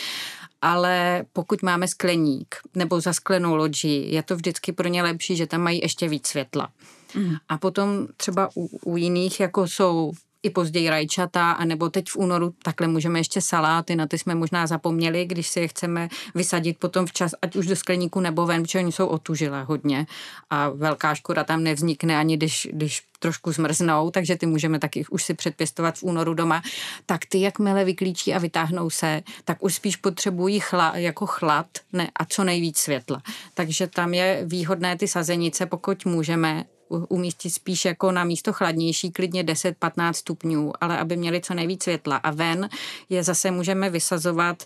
Ale 0.61 1.25
pokud 1.33 1.63
máme 1.63 1.87
skleník 1.87 2.55
nebo 2.75 3.01
zasklenou 3.01 3.55
loďi, 3.55 4.07
je 4.09 4.23
to 4.23 4.35
vždycky 4.35 4.71
pro 4.71 4.87
ně 4.87 5.03
lepší, 5.03 5.35
že 5.35 5.47
tam 5.47 5.61
mají 5.61 5.79
ještě 5.81 6.07
víc 6.07 6.27
světla. 6.27 6.69
Mm. 7.15 7.35
A 7.49 7.57
potom 7.57 8.07
třeba 8.17 8.49
u, 8.55 8.69
u 8.85 8.97
jiných, 8.97 9.39
jako 9.39 9.67
jsou 9.67 10.11
i 10.45 10.49
později 10.49 10.89
rajčata, 10.89 11.51
anebo 11.51 11.89
teď 11.89 12.09
v 12.09 12.15
únoru 12.15 12.53
takhle 12.63 12.87
můžeme 12.87 13.19
ještě 13.19 13.41
saláty, 13.41 13.95
na 13.95 14.07
ty 14.07 14.17
jsme 14.17 14.35
možná 14.35 14.67
zapomněli, 14.67 15.25
když 15.25 15.47
si 15.47 15.59
je 15.59 15.67
chceme 15.67 16.09
vysadit 16.35 16.77
potom 16.79 17.05
včas, 17.05 17.31
ať 17.41 17.55
už 17.55 17.67
do 17.67 17.75
skleníku 17.75 18.19
nebo 18.19 18.45
ven, 18.45 18.63
protože 18.63 18.79
oni 18.79 18.91
jsou 18.91 19.07
otužilé 19.07 19.63
hodně 19.63 20.07
a 20.49 20.69
velká 20.69 21.15
škoda 21.15 21.43
tam 21.43 21.63
nevznikne 21.63 22.17
ani 22.17 22.37
když, 22.37 22.67
když 22.71 23.03
trošku 23.19 23.51
zmrznou, 23.51 24.11
takže 24.11 24.35
ty 24.35 24.45
můžeme 24.45 24.79
taky 24.79 25.05
už 25.09 25.23
si 25.23 25.33
předpěstovat 25.33 25.97
v 25.97 26.03
únoru 26.03 26.33
doma, 26.33 26.61
tak 27.05 27.25
ty 27.25 27.41
jakmile 27.41 27.85
vyklíčí 27.85 28.33
a 28.33 28.39
vytáhnou 28.39 28.89
se, 28.89 29.21
tak 29.45 29.63
už 29.63 29.75
spíš 29.75 29.95
potřebují 29.95 30.59
chla, 30.59 30.97
jako 30.97 31.25
chlad 31.25 31.67
ne, 31.93 32.11
a 32.15 32.25
co 32.25 32.43
nejvíc 32.43 32.77
světla. 32.77 33.21
Takže 33.53 33.87
tam 33.87 34.13
je 34.13 34.41
výhodné 34.45 34.97
ty 34.97 35.07
sazenice, 35.07 35.65
pokud 35.65 36.05
můžeme 36.05 36.63
umístit 37.09 37.49
spíš 37.49 37.85
jako 37.85 38.11
na 38.11 38.23
místo 38.23 38.53
chladnější, 38.53 39.11
klidně 39.11 39.43
10-15 39.43 40.13
stupňů, 40.13 40.73
ale 40.81 40.97
aby 40.97 41.17
měli 41.17 41.41
co 41.41 41.53
nejvíc 41.53 41.83
světla. 41.83 42.17
A 42.17 42.31
ven 42.31 42.69
je 43.09 43.23
zase 43.23 43.51
můžeme 43.51 43.89
vysazovat 43.89 44.63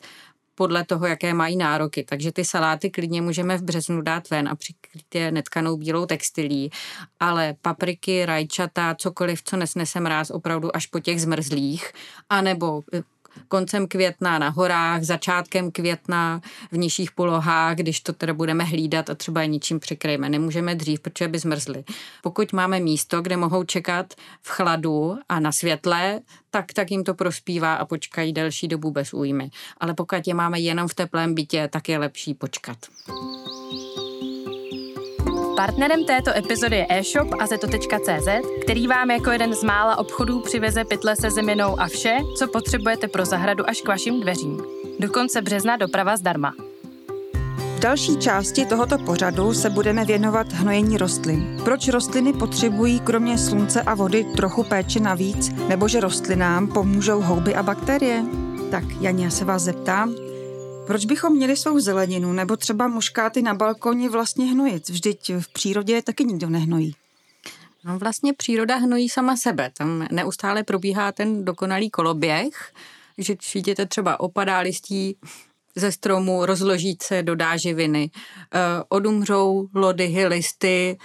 podle 0.56 0.86
toho, 0.86 1.06
jaké 1.06 1.34
mají 1.34 1.56
nároky. 1.56 2.04
Takže 2.04 2.32
ty 2.32 2.46
saláty 2.46 2.90
klidně 2.90 3.22
můžeme 3.22 3.58
v 3.58 3.64
březnu 3.64 4.02
dát 4.02 4.30
ven 4.30 4.50
a 4.50 4.56
přikrýt 4.56 5.16
je 5.16 5.32
netkanou 5.32 5.78
bílou 5.78 6.06
textilí, 6.06 6.72
ale 7.20 7.56
papriky, 7.62 8.26
rajčata, 8.26 8.96
cokoliv, 8.96 9.44
co 9.44 9.58
nesnese 9.58 10.00
mráz 10.00 10.32
opravdu 10.32 10.76
až 10.76 10.86
po 10.86 11.00
těch 11.00 11.22
zmrzlých, 11.22 11.92
anebo 12.30 12.84
koncem 13.48 13.88
května 13.88 14.40
na 14.40 14.50
horách, 14.50 15.04
začátkem 15.04 15.72
května 15.72 16.42
v 16.72 16.78
nižších 16.78 17.12
polohách, 17.12 17.76
když 17.76 18.00
to 18.00 18.14
teda 18.14 18.34
budeme 18.34 18.64
hlídat 18.64 19.10
a 19.10 19.16
třeba 19.16 19.46
ničím 19.46 19.80
překryjeme. 19.80 20.30
Nemůžeme 20.30 20.76
dřív, 20.76 21.00
protože 21.00 21.28
by 21.28 21.40
zmrzly. 21.40 21.84
Pokud 22.24 22.54
máme 22.54 22.80
místo, 22.80 23.22
kde 23.22 23.38
mohou 23.38 23.64
čekat 23.64 24.14
v 24.42 24.50
chladu 24.50 25.18
a 25.30 25.40
na 25.40 25.52
světle, 25.52 26.20
tak, 26.52 26.74
tak 26.74 26.92
jim 26.92 27.04
to 27.04 27.14
prospívá 27.14 27.74
a 27.74 27.86
počkají 27.86 28.34
delší 28.34 28.68
dobu 28.68 28.92
bez 28.92 29.14
újmy. 29.14 29.50
Ale 29.78 29.94
pokud 29.94 30.28
je 30.28 30.34
máme 30.34 30.60
jenom 30.60 30.88
v 30.88 30.94
teplém 30.94 31.36
bytě, 31.36 31.70
tak 31.72 31.90
je 31.90 31.98
lepší 31.98 32.34
počkat. 32.34 32.78
Partnerem 35.60 36.06
této 36.06 36.38
epizody 36.38 36.76
je 36.76 36.88
e-shop 36.90 37.28
azeto.cz, 37.40 38.28
který 38.62 38.88
vám 38.88 39.12
jako 39.12 39.32
jeden 39.32 39.54
z 39.54 39.64
mála 39.64 39.98
obchodů 39.98 40.40
přiveze 40.40 40.84
pytle 40.86 41.16
se 41.16 41.32
zeminou 41.32 41.80
a 41.80 41.88
vše, 41.88 42.18
co 42.38 42.48
potřebujete 42.48 43.08
pro 43.08 43.26
zahradu 43.26 43.70
až 43.70 43.82
k 43.82 43.88
vašim 43.88 44.22
dveřím. 44.22 44.62
Do 45.00 45.10
konce 45.10 45.42
března 45.42 45.78
doprava 45.78 46.18
zdarma. 46.18 46.54
V 47.76 47.80
další 47.80 48.18
části 48.18 48.66
tohoto 48.66 48.98
pořadu 48.98 49.54
se 49.54 49.70
budeme 49.70 50.06
věnovat 50.06 50.48
hnojení 50.54 50.98
rostlin. 50.98 51.62
Proč 51.64 51.88
rostliny 51.88 52.34
potřebují 52.34 53.00
kromě 53.00 53.38
slunce 53.38 53.82
a 53.82 53.96
vody 53.96 54.26
trochu 54.36 54.64
péče 54.64 55.00
navíc, 55.00 55.52
nebo 55.68 55.88
že 55.88 56.00
rostlinám 56.00 56.68
pomůžou 56.68 57.22
houby 57.22 57.56
a 57.56 57.64
bakterie? 57.64 58.24
Tak, 58.72 58.84
Janě, 59.02 59.24
já 59.24 59.30
se 59.30 59.46
vás 59.46 59.64
zeptám, 59.64 60.16
proč 60.90 61.06
bychom 61.06 61.36
měli 61.36 61.58
svou 61.58 61.80
zeleninu 61.80 62.34
nebo 62.34 62.58
třeba 62.58 62.88
muškáty 62.88 63.42
na 63.42 63.54
balkoně 63.54 64.10
vlastně 64.10 64.46
hnojit? 64.46 64.90
Vždyť 64.90 65.32
v 65.40 65.54
přírodě 65.54 66.02
taky 66.02 66.24
nikdo 66.24 66.50
nehnojí. 66.50 66.96
No 67.84 68.00
vlastně 68.00 68.34
příroda 68.34 68.76
hnojí 68.76 69.10
sama 69.10 69.38
sebe. 69.38 69.72
Tam 69.78 70.08
neustále 70.12 70.64
probíhá 70.64 71.12
ten 71.12 71.46
dokonalý 71.46 71.90
koloběh, 71.90 72.74
že 73.18 73.36
vidíte 73.54 73.86
třeba 73.86 74.20
opadá 74.20 74.60
listí 74.60 75.18
ze 75.76 75.92
stromu, 75.92 76.46
rozloží 76.46 76.98
se, 77.02 77.24
dodá 77.24 77.58
živiny, 77.58 78.12
eh, 78.14 78.60
odumřou 78.90 79.70
lodyhy, 79.74 80.28
listy, 80.28 80.98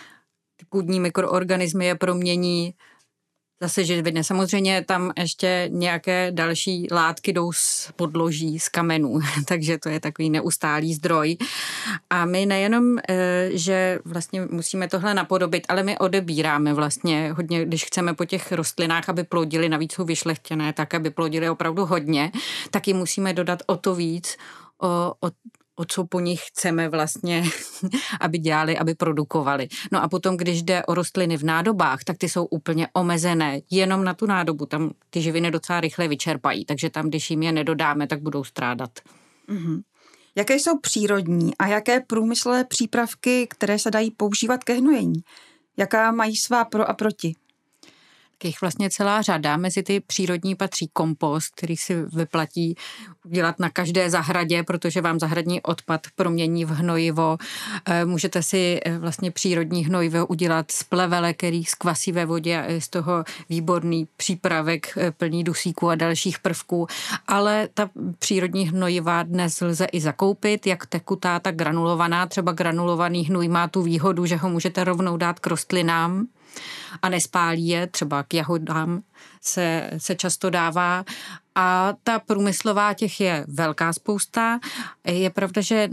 ty 0.56 0.66
půdní 0.68 1.00
mikroorganismy 1.00 1.86
je 1.86 1.94
promění, 1.94 2.74
zase 3.60 3.84
živiny. 3.84 4.24
Samozřejmě 4.24 4.84
tam 4.84 5.12
ještě 5.18 5.68
nějaké 5.72 6.30
další 6.30 6.88
látky 6.92 7.32
jdou 7.32 7.52
z 7.52 7.92
podloží, 7.96 8.58
z 8.58 8.68
kamenů, 8.68 9.20
takže 9.46 9.78
to 9.78 9.88
je 9.88 10.00
takový 10.00 10.30
neustálý 10.30 10.94
zdroj. 10.94 11.36
A 12.10 12.24
my 12.24 12.46
nejenom, 12.46 12.98
eh, 13.08 13.50
že 13.52 13.98
vlastně 14.04 14.40
musíme 14.50 14.88
tohle 14.88 15.14
napodobit, 15.14 15.66
ale 15.68 15.82
my 15.82 15.98
odebíráme 15.98 16.74
vlastně 16.74 17.32
hodně, 17.32 17.64
když 17.64 17.84
chceme 17.84 18.14
po 18.14 18.24
těch 18.24 18.52
rostlinách, 18.52 19.08
aby 19.08 19.24
plodili, 19.24 19.68
navíc 19.68 19.92
jsou 19.92 20.04
vyšlechtěné, 20.04 20.72
tak 20.72 20.94
aby 20.94 21.10
plodili 21.10 21.50
opravdu 21.50 21.84
hodně, 21.84 22.32
tak 22.70 22.88
jim 22.88 22.96
musíme 22.96 23.32
dodat 23.32 23.62
o 23.66 23.76
to 23.76 23.94
víc, 23.94 24.36
o, 24.82 25.14
o, 25.20 25.30
o 25.76 25.84
co 25.84 26.06
po 26.06 26.20
nich 26.20 26.40
chceme 26.46 26.88
vlastně, 26.88 27.44
aby 28.20 28.38
dělali, 28.38 28.78
aby 28.78 28.94
produkovali. 28.94 29.68
No 29.92 30.02
a 30.02 30.08
potom, 30.08 30.36
když 30.36 30.62
jde 30.62 30.84
o 30.84 30.94
rostliny 30.94 31.36
v 31.36 31.44
nádobách, 31.44 32.04
tak 32.04 32.18
ty 32.18 32.28
jsou 32.28 32.44
úplně 32.44 32.88
omezené 32.92 33.60
jenom 33.70 34.04
na 34.04 34.14
tu 34.14 34.26
nádobu. 34.26 34.66
Tam 34.66 34.90
ty 35.10 35.22
živiny 35.22 35.50
docela 35.50 35.80
rychle 35.80 36.08
vyčerpají, 36.08 36.64
takže 36.64 36.90
tam, 36.90 37.08
když 37.08 37.30
jim 37.30 37.42
je 37.42 37.52
nedodáme, 37.52 38.06
tak 38.06 38.22
budou 38.22 38.44
strádat. 38.44 38.90
Mm-hmm. 39.48 39.82
Jaké 40.36 40.54
jsou 40.54 40.78
přírodní 40.78 41.56
a 41.56 41.66
jaké 41.66 42.00
průmyslové 42.00 42.64
přípravky, 42.64 43.46
které 43.50 43.78
se 43.78 43.90
dají 43.90 44.10
používat 44.10 44.64
ke 44.64 44.74
hnojení? 44.74 45.22
Jaká 45.76 46.12
mají 46.12 46.36
svá 46.36 46.64
pro 46.64 46.90
a 46.90 46.94
proti? 46.94 47.34
Jich 48.44 48.60
vlastně 48.60 48.90
celá 48.90 49.22
řada. 49.22 49.56
Mezi 49.56 49.82
ty 49.82 50.00
přírodní 50.00 50.54
patří 50.54 50.90
kompost, 50.92 51.54
který 51.56 51.76
si 51.76 52.02
vyplatí 52.02 52.76
udělat 53.24 53.58
na 53.58 53.70
každé 53.70 54.10
zahradě, 54.10 54.62
protože 54.62 55.00
vám 55.00 55.20
zahradní 55.20 55.62
odpad 55.62 56.00
promění 56.16 56.64
v 56.64 56.68
hnojivo. 56.68 57.38
Eh, 57.86 58.04
můžete 58.04 58.42
si 58.42 58.80
eh, 58.84 58.98
vlastně 58.98 59.30
přírodní 59.30 59.84
hnojivo 59.84 60.26
udělat 60.26 60.70
z 60.70 60.82
plevele, 60.82 61.34
který 61.34 61.64
skvasí 61.64 62.12
ve 62.12 62.26
vodě 62.26 62.62
a 62.62 62.64
je 62.64 62.80
z 62.80 62.88
toho 62.88 63.24
výborný 63.48 64.08
přípravek 64.16 64.86
eh, 64.96 65.10
plný 65.10 65.44
dusíku 65.44 65.88
a 65.88 65.94
dalších 65.94 66.38
prvků. 66.38 66.86
Ale 67.26 67.68
ta 67.74 67.90
přírodní 68.18 68.68
hnojiva 68.68 69.22
dnes 69.22 69.60
lze 69.60 69.84
i 69.84 70.00
zakoupit, 70.00 70.66
jak 70.66 70.86
tekutá, 70.86 71.40
tak 71.40 71.56
granulovaná. 71.56 72.26
Třeba 72.26 72.52
granulovaný 72.52 73.24
hnůj 73.24 73.48
má 73.48 73.68
tu 73.68 73.82
výhodu, 73.82 74.26
že 74.26 74.36
ho 74.36 74.48
můžete 74.48 74.84
rovnou 74.84 75.16
dát 75.16 75.40
k 75.40 75.46
rostlinám 75.46 76.26
a 77.02 77.08
nespálí 77.08 77.68
je, 77.68 77.86
třeba 77.86 78.22
k 78.22 78.34
jahodám 78.34 79.02
se, 79.40 79.90
se 79.98 80.14
často 80.14 80.50
dává. 80.50 81.04
A 81.54 81.92
ta 82.02 82.18
průmyslová 82.18 82.94
těch 82.94 83.20
je 83.20 83.44
velká 83.48 83.92
spousta. 83.92 84.60
Je 85.06 85.30
pravda, 85.30 85.62
že 85.62 85.88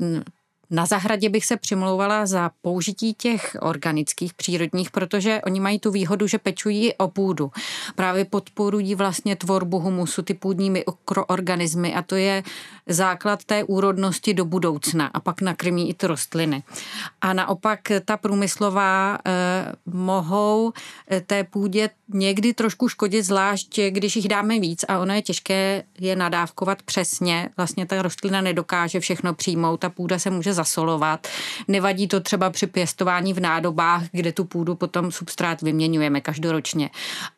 na 0.71 0.85
zahradě 0.85 1.29
bych 1.29 1.45
se 1.45 1.57
přimlouvala 1.57 2.25
za 2.25 2.51
použití 2.61 3.13
těch 3.13 3.57
organických, 3.59 4.33
přírodních, 4.33 4.91
protože 4.91 5.41
oni 5.45 5.59
mají 5.59 5.79
tu 5.79 5.91
výhodu, 5.91 6.27
že 6.27 6.37
pečují 6.37 6.93
o 6.93 7.07
půdu. 7.07 7.51
Právě 7.95 8.25
podporují 8.25 8.95
vlastně 8.95 9.35
tvorbu 9.35 9.79
humusu, 9.79 10.21
ty 10.21 10.33
půdní 10.33 10.69
mikroorganismy 10.69 11.95
a 11.95 12.01
to 12.01 12.15
je 12.15 12.43
základ 12.87 13.43
té 13.43 13.63
úrodnosti 13.63 14.33
do 14.33 14.45
budoucna 14.45 15.07
a 15.07 15.19
pak 15.19 15.41
nakrmí 15.41 15.89
i 15.89 15.93
ty 15.93 16.07
rostliny. 16.07 16.63
A 17.21 17.33
naopak 17.33 17.79
ta 18.05 18.17
průmyslová 18.17 19.17
eh, 19.25 19.31
mohou 19.85 20.73
eh, 21.11 21.21
té 21.21 21.43
půdě 21.43 21.89
někdy 22.13 22.53
trošku 22.53 22.89
škodit, 22.89 23.25
zvlášť 23.25 23.79
když 23.89 24.15
jich 24.15 24.27
dáme 24.27 24.59
víc 24.59 24.85
a 24.87 24.99
ono 24.99 25.13
je 25.13 25.21
těžké 25.21 25.83
je 25.99 26.15
nadávkovat 26.15 26.81
přesně. 26.83 27.49
Vlastně 27.57 27.85
ta 27.85 28.01
rostlina 28.01 28.41
nedokáže 28.41 28.99
všechno 28.99 29.33
přijmout, 29.33 29.79
ta 29.79 29.89
půda 29.89 30.19
se 30.19 30.29
může 30.29 30.53
zasolovat. 30.61 31.27
Nevadí 31.67 32.07
to 32.07 32.19
třeba 32.19 32.49
při 32.49 32.67
pěstování 32.67 33.33
v 33.33 33.39
nádobách, 33.39 34.03
kde 34.11 34.31
tu 34.31 34.45
půdu 34.45 34.75
potom 34.75 35.11
substrát 35.11 35.61
vyměňujeme 35.61 36.21
každoročně. 36.21 36.89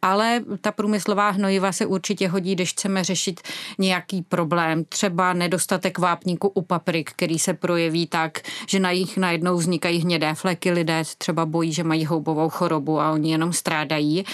Ale 0.02 0.42
ta 0.62 0.72
průmyslová 0.72 1.30
hnojiva 1.30 1.72
se 1.72 1.86
určitě 1.86 2.28
hodí, 2.28 2.56
když 2.56 2.72
chceme 2.72 3.04
řešit 3.04 3.42
nějaký 3.80 4.22
problém, 4.22 4.86
třeba 4.86 5.34
nedostatek 5.34 5.98
vápníku 5.98 6.48
u 6.48 6.62
paprik, 6.62 7.12
který 7.12 7.40
se 7.40 7.54
projeví 7.54 8.08
tak, 8.08 8.42
že 8.68 8.80
na 8.80 8.92
jich 8.92 9.18
najednou 9.18 9.58
vznikají 9.58 10.00
hnědé 10.00 10.34
fleky, 10.34 10.72
lidé 10.72 11.04
třeba 11.18 11.46
bojí, 11.46 11.74
že 11.74 11.84
mají 11.84 12.06
houbovou 12.06 12.50
chorobu 12.50 13.00
a 13.00 13.12
oni 13.12 13.32
jenom 13.32 13.54
strádají. 13.54 14.26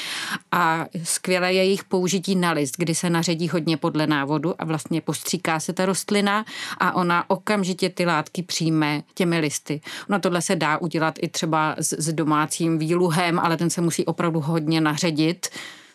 A 0.51 0.85
skvělé 1.03 1.53
je 1.53 1.63
jejich 1.63 1.83
použití 1.83 2.35
na 2.35 2.51
list, 2.51 2.75
kdy 2.77 2.95
se 2.95 3.09
naředí 3.09 3.49
hodně 3.49 3.77
podle 3.77 4.07
návodu 4.07 4.55
a 4.59 4.65
vlastně 4.65 5.01
postříká 5.01 5.59
se 5.59 5.73
ta 5.73 5.85
rostlina 5.85 6.45
a 6.77 6.95
ona 6.95 7.29
okamžitě 7.29 7.89
ty 7.89 8.05
látky 8.05 8.43
přijme 8.79 9.03
těmi 9.13 9.39
listy. 9.39 9.81
No 10.09 10.19
tohle 10.19 10.41
se 10.41 10.55
dá 10.55 10.77
udělat 10.77 11.15
i 11.21 11.27
třeba 11.27 11.75
s, 11.77 11.93
s 11.93 12.13
domácím 12.13 12.79
výluhem, 12.79 13.39
ale 13.39 13.57
ten 13.57 13.69
se 13.69 13.81
musí 13.81 14.05
opravdu 14.05 14.39
hodně 14.39 14.81
naředit 14.81 15.47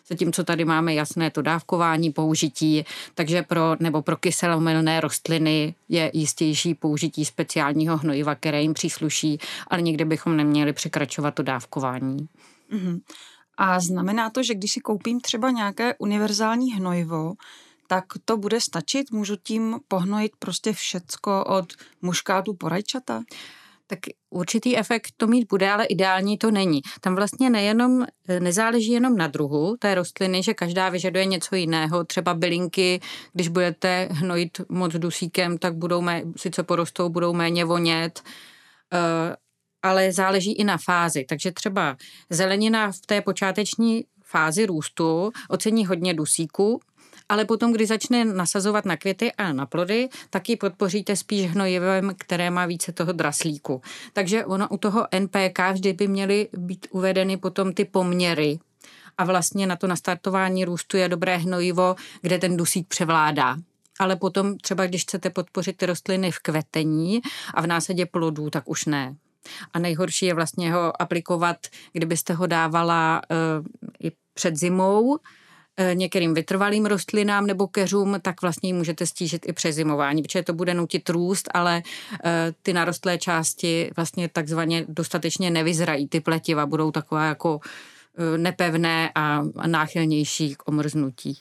zatímco 0.09 0.43
tady 0.43 0.65
máme 0.65 0.93
jasné 0.93 1.31
to 1.31 1.41
dávkování, 1.41 2.11
použití, 2.11 2.85
takže 3.15 3.41
pro, 3.41 3.75
nebo 3.79 4.01
pro 4.01 4.17
kyselomilné 4.17 5.01
rostliny 5.01 5.75
je 5.89 6.11
jistější 6.13 6.75
použití 6.75 7.25
speciálního 7.25 7.97
hnojiva, 7.97 8.35
které 8.35 8.61
jim 8.61 8.73
přísluší, 8.73 9.39
ale 9.67 9.81
nikdy 9.81 10.05
bychom 10.05 10.37
neměli 10.37 10.73
překračovat 10.73 11.35
to 11.35 11.43
dávkování. 11.43 12.27
Mm-hmm. 12.71 12.99
A 13.57 13.79
znamená 13.79 14.29
to, 14.29 14.43
že 14.43 14.53
když 14.53 14.71
si 14.71 14.79
koupím 14.79 15.21
třeba 15.21 15.51
nějaké 15.51 15.95
univerzální 15.97 16.73
hnojivo, 16.73 17.33
tak 17.87 18.05
to 18.25 18.37
bude 18.37 18.61
stačit? 18.61 19.11
Můžu 19.11 19.35
tím 19.35 19.79
pohnojit 19.87 20.31
prostě 20.39 20.73
všecko 20.73 21.43
od 21.43 21.73
muškátu 22.01 22.53
po 22.53 22.69
rajčata? 22.69 23.23
tak 23.87 23.99
určitý 24.29 24.77
efekt 24.77 25.07
to 25.17 25.27
mít 25.27 25.47
bude, 25.49 25.71
ale 25.71 25.85
ideální 25.85 26.37
to 26.37 26.51
není. 26.51 26.81
Tam 27.01 27.15
vlastně 27.15 27.49
nejenom, 27.49 28.05
nezáleží 28.39 28.91
jenom 28.91 29.17
na 29.17 29.27
druhu 29.27 29.75
té 29.79 29.95
rostliny, 29.95 30.43
že 30.43 30.53
každá 30.53 30.89
vyžaduje 30.89 31.25
něco 31.25 31.55
jiného. 31.55 32.03
Třeba 32.03 32.33
bylinky, 32.33 32.99
když 33.33 33.47
budete 33.47 34.07
hnojit 34.11 34.61
moc 34.69 34.93
dusíkem, 34.93 35.57
tak 35.57 35.75
budou 35.75 36.01
mé, 36.01 36.23
sice 36.37 36.63
porostou, 36.63 37.09
budou 37.09 37.33
méně 37.33 37.65
vonět, 37.65 38.21
eh, 38.93 39.35
ale 39.83 40.11
záleží 40.11 40.53
i 40.53 40.63
na 40.63 40.77
fázi. 40.77 41.25
Takže 41.29 41.51
třeba 41.51 41.97
zelenina 42.29 42.91
v 42.91 42.99
té 43.05 43.21
počáteční 43.21 44.05
fázi 44.23 44.65
růstu 44.65 45.31
ocení 45.49 45.85
hodně 45.85 46.13
dusíku, 46.13 46.79
ale 47.29 47.45
potom, 47.45 47.73
když 47.73 47.87
začne 47.87 48.25
nasazovat 48.25 48.85
na 48.85 48.97
květy 48.97 49.31
a 49.31 49.53
na 49.53 49.65
plody, 49.65 50.09
tak 50.29 50.49
ji 50.49 50.55
podpoříte 50.55 51.15
spíš 51.15 51.51
hnojivem, 51.51 52.13
které 52.17 52.49
má 52.49 52.65
více 52.65 52.91
toho 52.91 53.11
draslíku. 53.11 53.81
Takže 54.13 54.45
ono 54.45 54.67
u 54.69 54.77
toho 54.77 55.07
NPK 55.19 55.59
vždy 55.73 55.93
by 55.93 56.07
měly 56.07 56.47
být 56.57 56.87
uvedeny 56.91 57.37
potom 57.37 57.73
ty 57.73 57.85
poměry 57.85 58.59
a 59.17 59.25
vlastně 59.25 59.67
na 59.67 59.75
to 59.75 59.87
nastartování 59.87 60.65
růstu 60.65 60.97
je 60.97 61.09
dobré 61.09 61.37
hnojivo, 61.37 61.95
kde 62.21 62.37
ten 62.37 62.57
dusík 62.57 62.87
převládá. 62.87 63.57
Ale 63.99 64.15
potom 64.15 64.57
třeba, 64.57 64.85
když 64.85 65.01
chcete 65.01 65.29
podpořit 65.29 65.77
ty 65.77 65.85
rostliny 65.85 66.31
v 66.31 66.39
kvetení 66.39 67.21
a 67.53 67.61
v 67.61 67.67
násadě 67.67 68.05
plodů, 68.05 68.49
tak 68.49 68.69
už 68.69 68.85
ne. 68.85 69.15
A 69.73 69.79
nejhorší 69.79 70.25
je 70.25 70.33
vlastně 70.33 70.73
ho 70.73 71.01
aplikovat, 71.01 71.57
kdybyste 71.93 72.33
ho 72.33 72.47
dávala 72.47 73.21
uh, 73.59 73.65
i 74.03 74.11
před 74.33 74.55
zimou, 74.55 75.17
některým 75.93 76.33
vytrvalým 76.33 76.85
rostlinám 76.85 77.47
nebo 77.47 77.67
keřům, 77.67 78.17
tak 78.21 78.41
vlastně 78.41 78.73
můžete 78.73 79.05
stížit 79.05 79.49
i 79.49 79.53
přezimování, 79.53 80.21
protože 80.21 80.43
to 80.43 80.53
bude 80.53 80.73
nutit 80.73 81.09
růst, 81.09 81.49
ale 81.53 81.83
eh, 82.23 82.53
ty 82.61 82.73
narostlé 82.73 83.17
části 83.17 83.91
vlastně 83.95 84.29
takzvaně 84.29 84.85
dostatečně 84.89 85.51
nevyzrají. 85.51 86.07
Ty 86.07 86.19
pletiva 86.19 86.65
budou 86.65 86.91
takové 86.91 87.27
jako 87.27 87.59
nepevné 88.37 89.11
a 89.15 89.41
náchylnější 89.67 90.55
k 90.55 90.67
omrznutí. 90.67 91.39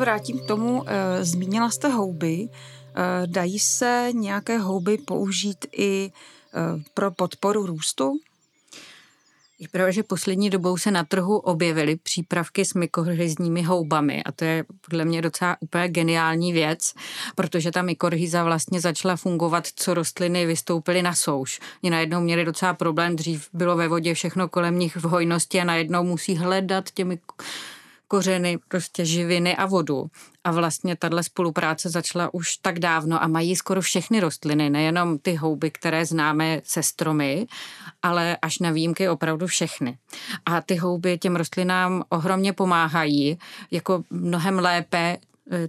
Vrátím 0.00 0.38
k 0.38 0.46
tomu, 0.46 0.84
e, 0.86 1.24
zmínila 1.24 1.70
jste 1.70 1.88
houby. 1.88 2.48
E, 2.48 2.48
dají 3.26 3.58
se 3.58 4.08
nějaké 4.12 4.58
houby 4.58 4.98
použít 4.98 5.66
i 5.72 6.12
e, 6.54 6.82
pro 6.94 7.10
podporu 7.10 7.66
růstu? 7.66 8.12
Je 9.60 9.68
pravda, 9.68 9.90
že 9.90 10.02
poslední 10.02 10.50
dobou 10.50 10.76
se 10.76 10.90
na 10.90 11.04
trhu 11.04 11.38
objevily 11.38 11.96
přípravky 11.96 12.64
s 12.64 12.74
mykorhizními 12.74 13.62
houbami 13.62 14.24
a 14.24 14.32
to 14.32 14.44
je 14.44 14.64
podle 14.80 15.04
mě 15.04 15.22
docela 15.22 15.56
úplně 15.60 15.88
geniální 15.88 16.52
věc, 16.52 16.94
protože 17.34 17.70
ta 17.70 17.82
mykorhiza 17.82 18.44
vlastně 18.44 18.80
začala 18.80 19.16
fungovat, 19.16 19.68
co 19.74 19.94
rostliny 19.94 20.46
vystoupily 20.46 21.02
na 21.02 21.14
souš. 21.14 21.60
Oni 21.82 21.90
najednou 21.90 22.20
měli 22.20 22.44
docela 22.44 22.74
problém, 22.74 23.16
dřív 23.16 23.48
bylo 23.52 23.76
ve 23.76 23.88
vodě 23.88 24.14
všechno 24.14 24.48
kolem 24.48 24.78
nich 24.78 24.96
v 24.96 25.04
hojnosti 25.04 25.60
a 25.60 25.64
najednou 25.64 26.04
musí 26.04 26.36
hledat 26.36 26.90
těmi 26.90 27.18
kořeny, 28.10 28.58
prostě 28.68 29.04
živiny 29.04 29.56
a 29.56 29.66
vodu. 29.66 30.10
A 30.44 30.50
vlastně 30.50 30.96
tahle 30.96 31.22
spolupráce 31.22 31.90
začala 31.90 32.34
už 32.34 32.56
tak 32.56 32.78
dávno 32.78 33.22
a 33.22 33.26
mají 33.26 33.56
skoro 33.56 33.80
všechny 33.80 34.20
rostliny, 34.20 34.70
nejenom 34.70 35.18
ty 35.18 35.34
houby, 35.34 35.70
které 35.70 36.06
známe 36.06 36.60
se 36.64 36.82
stromy, 36.82 37.46
ale 38.02 38.36
až 38.42 38.58
na 38.58 38.70
výjimky 38.70 39.08
opravdu 39.08 39.46
všechny. 39.46 39.98
A 40.46 40.60
ty 40.60 40.76
houby 40.76 41.18
těm 41.18 41.36
rostlinám 41.36 42.04
ohromně 42.08 42.52
pomáhají, 42.52 43.38
jako 43.70 44.02
mnohem 44.10 44.58
lépe 44.58 45.16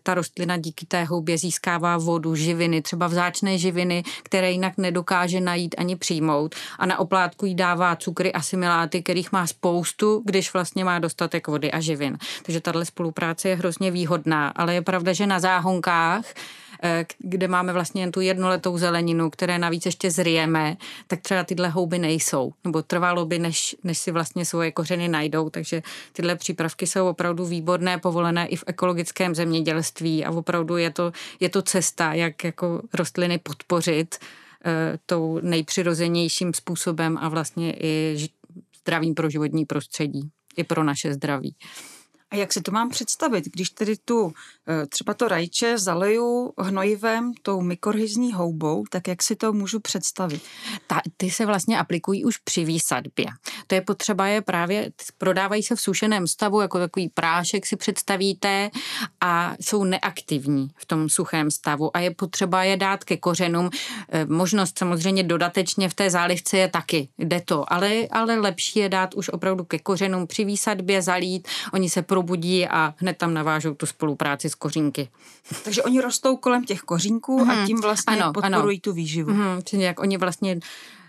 ta 0.04 0.13
rostlina 0.13 0.58
díky 0.58 0.86
té 0.86 1.04
houbě 1.04 1.38
získává 1.38 1.98
vodu, 1.98 2.36
živiny, 2.36 2.82
třeba 2.82 3.08
vzácné 3.08 3.58
živiny, 3.58 4.04
které 4.24 4.52
jinak 4.52 4.78
nedokáže 4.78 5.41
najít 5.41 5.76
ani 5.78 5.96
přijmout 5.96 6.56
a 6.80 6.86
na 6.86 7.00
oplátku 7.00 7.46
jí 7.46 7.56
dává 7.56 7.96
cukry, 7.96 8.34
asimiláty, 8.34 9.04
kterých 9.04 9.32
má 9.32 9.48
spoustu, 9.48 10.22
když 10.26 10.54
vlastně 10.54 10.86
má 10.86 11.00
dostatek 11.00 11.48
vody 11.48 11.72
a 11.72 11.80
živin. 11.80 12.17
Takže 12.44 12.62
tahle 12.62 12.86
spolupráce 12.86 13.50
je 13.50 13.56
hrozně 13.56 13.91
výhodná, 13.91 14.48
ale 14.48 14.74
je 14.74 14.82
pravda, 14.82 15.13
že 15.13 15.28
na 15.28 15.39
záhonkách 15.39 16.26
Eh, 16.71 16.71
kde 17.20 17.48
máme 17.48 17.74
vlastně 17.74 18.02
jen 18.02 18.12
tu 18.12 18.22
jednoletou 18.22 18.78
zeleninu, 18.78 19.30
které 19.30 19.60
navíc 19.60 19.86
ještě 19.86 20.12
zrijeme, 20.12 20.78
tak 21.08 21.22
třeba 21.22 21.44
tyhle 21.44 21.70
houby 21.70 22.00
nejsou. 22.00 22.54
Nebo 22.63 22.82
trvalo 22.82 23.26
by, 23.26 23.39
než, 23.39 23.76
než 23.84 23.98
si 23.98 24.12
vlastně 24.12 24.46
svoje 24.46 24.72
kořeny 24.72 25.08
najdou. 25.08 25.50
Takže 25.50 25.82
tyhle 26.12 26.36
přípravky 26.36 26.88
jsou 26.88 27.08
opravdu 27.08 27.46
výborné, 27.46 27.98
povolené 27.98 28.48
i 28.48 28.56
v 28.56 28.63
ekologickém 28.67 29.36
zemědělství 29.36 30.26
a 30.26 30.32
opravdu 30.32 30.78
je 30.78 30.91
to, 30.91 31.12
je 31.39 31.50
to 31.50 31.62
cesta, 31.62 32.13
jak 32.13 32.44
jako 32.44 32.82
rostliny 32.94 33.38
podpořit 33.38 34.15
uh, 34.20 34.72
tou 35.06 35.39
nejpřirozenějším 35.41 36.54
způsobem 36.54 37.17
a 37.17 37.30
vlastně 37.30 37.76
i 37.80 38.17
zdravým 38.82 39.13
pro 39.13 39.30
životní 39.30 39.65
prostředí, 39.65 40.30
i 40.58 40.63
pro 40.63 40.84
naše 40.84 41.13
zdraví. 41.13 41.56
A 42.32 42.36
jak 42.36 42.54
si 42.54 42.62
to 42.62 42.72
mám 42.72 42.89
představit, 42.89 43.46
když 43.46 43.70
tedy 43.70 43.98
tu 43.98 44.34
eh, 44.67 44.88
třeba 44.88 45.13
to 45.13 45.28
rajče 45.28 45.78
zaleju 45.78 46.54
hnojivem, 46.58 47.34
tou 47.41 47.62
mykorhizní 47.62 48.34
houbou, 48.34 48.84
tak 48.89 49.08
jak 49.08 49.24
si 49.24 49.36
to 49.36 49.54
můžu 49.54 49.80
představit? 49.80 50.41
Ta, 50.88 51.02
ty 51.17 51.32
se 51.32 51.46
vlastně 51.46 51.80
aplikují 51.80 52.26
už 52.26 52.38
při 52.38 52.65
výsadbě. 52.65 53.26
To 53.67 53.76
je 53.76 53.82
potřeba 53.82 54.28
je 54.28 54.41
právě, 54.41 54.91
prodávají 55.17 55.63
se 55.63 55.76
v 55.76 55.82
sušeném 55.82 56.28
stavu, 56.28 56.62
jako 56.62 56.80
takový 56.80 57.10
prášek 57.10 57.65
si 57.65 57.76
představíte 57.76 58.70
a 59.22 59.56
jsou 59.60 59.84
neaktivní 59.84 60.70
v 60.76 60.86
tom 60.86 61.10
suchém 61.10 61.52
stavu 61.52 61.98
a 61.98 62.00
je 62.00 62.12
potřeba 62.12 62.63
je 62.63 62.78
dát 62.78 63.04
ke 63.04 63.17
kořenům. 63.17 63.70
Eh, 64.10 64.26
možnost 64.26 64.80
samozřejmě 64.80 65.24
dodatečně 65.24 65.89
v 65.89 65.94
té 65.94 66.10
zálivce 66.10 66.58
je 66.58 66.67
taky, 66.67 67.10
jde 67.17 67.41
to, 67.46 67.74
ale, 67.74 68.08
ale 68.12 68.39
lepší 68.39 68.80
je 68.80 68.89
dát 68.89 69.13
už 69.13 69.30
opravdu 69.30 69.63
ke 69.63 69.80
kořenům 69.80 70.28
při 70.28 70.46
výsadbě, 70.46 71.02
zalít, 71.02 71.48
oni 71.74 71.89
se 71.89 72.02
pro 72.02 72.21
probudí 72.22 72.68
a 72.68 72.94
hned 72.98 73.18
tam 73.18 73.34
navážou 73.34 73.74
tu 73.74 73.86
spolupráci 73.86 74.50
s 74.50 74.56
kořínky. 74.56 75.10
Takže 75.64 75.84
oni 75.84 76.02
rostou 76.02 76.38
kolem 76.38 76.66
těch 76.66 76.82
kořínků 76.82 77.38
hmm. 77.38 77.50
a 77.50 77.54
mhm. 77.54 77.68
tím 77.68 77.82
vlastně 77.82 78.18
ano, 78.18 78.34
podporují 78.34 78.78
ano. 78.78 78.82
tu 78.82 78.94
výživu. 78.94 79.32
Hmm, 79.32 79.64
čili 79.64 79.84
jak 79.84 80.00
oni 80.00 80.18
vlastně 80.18 80.60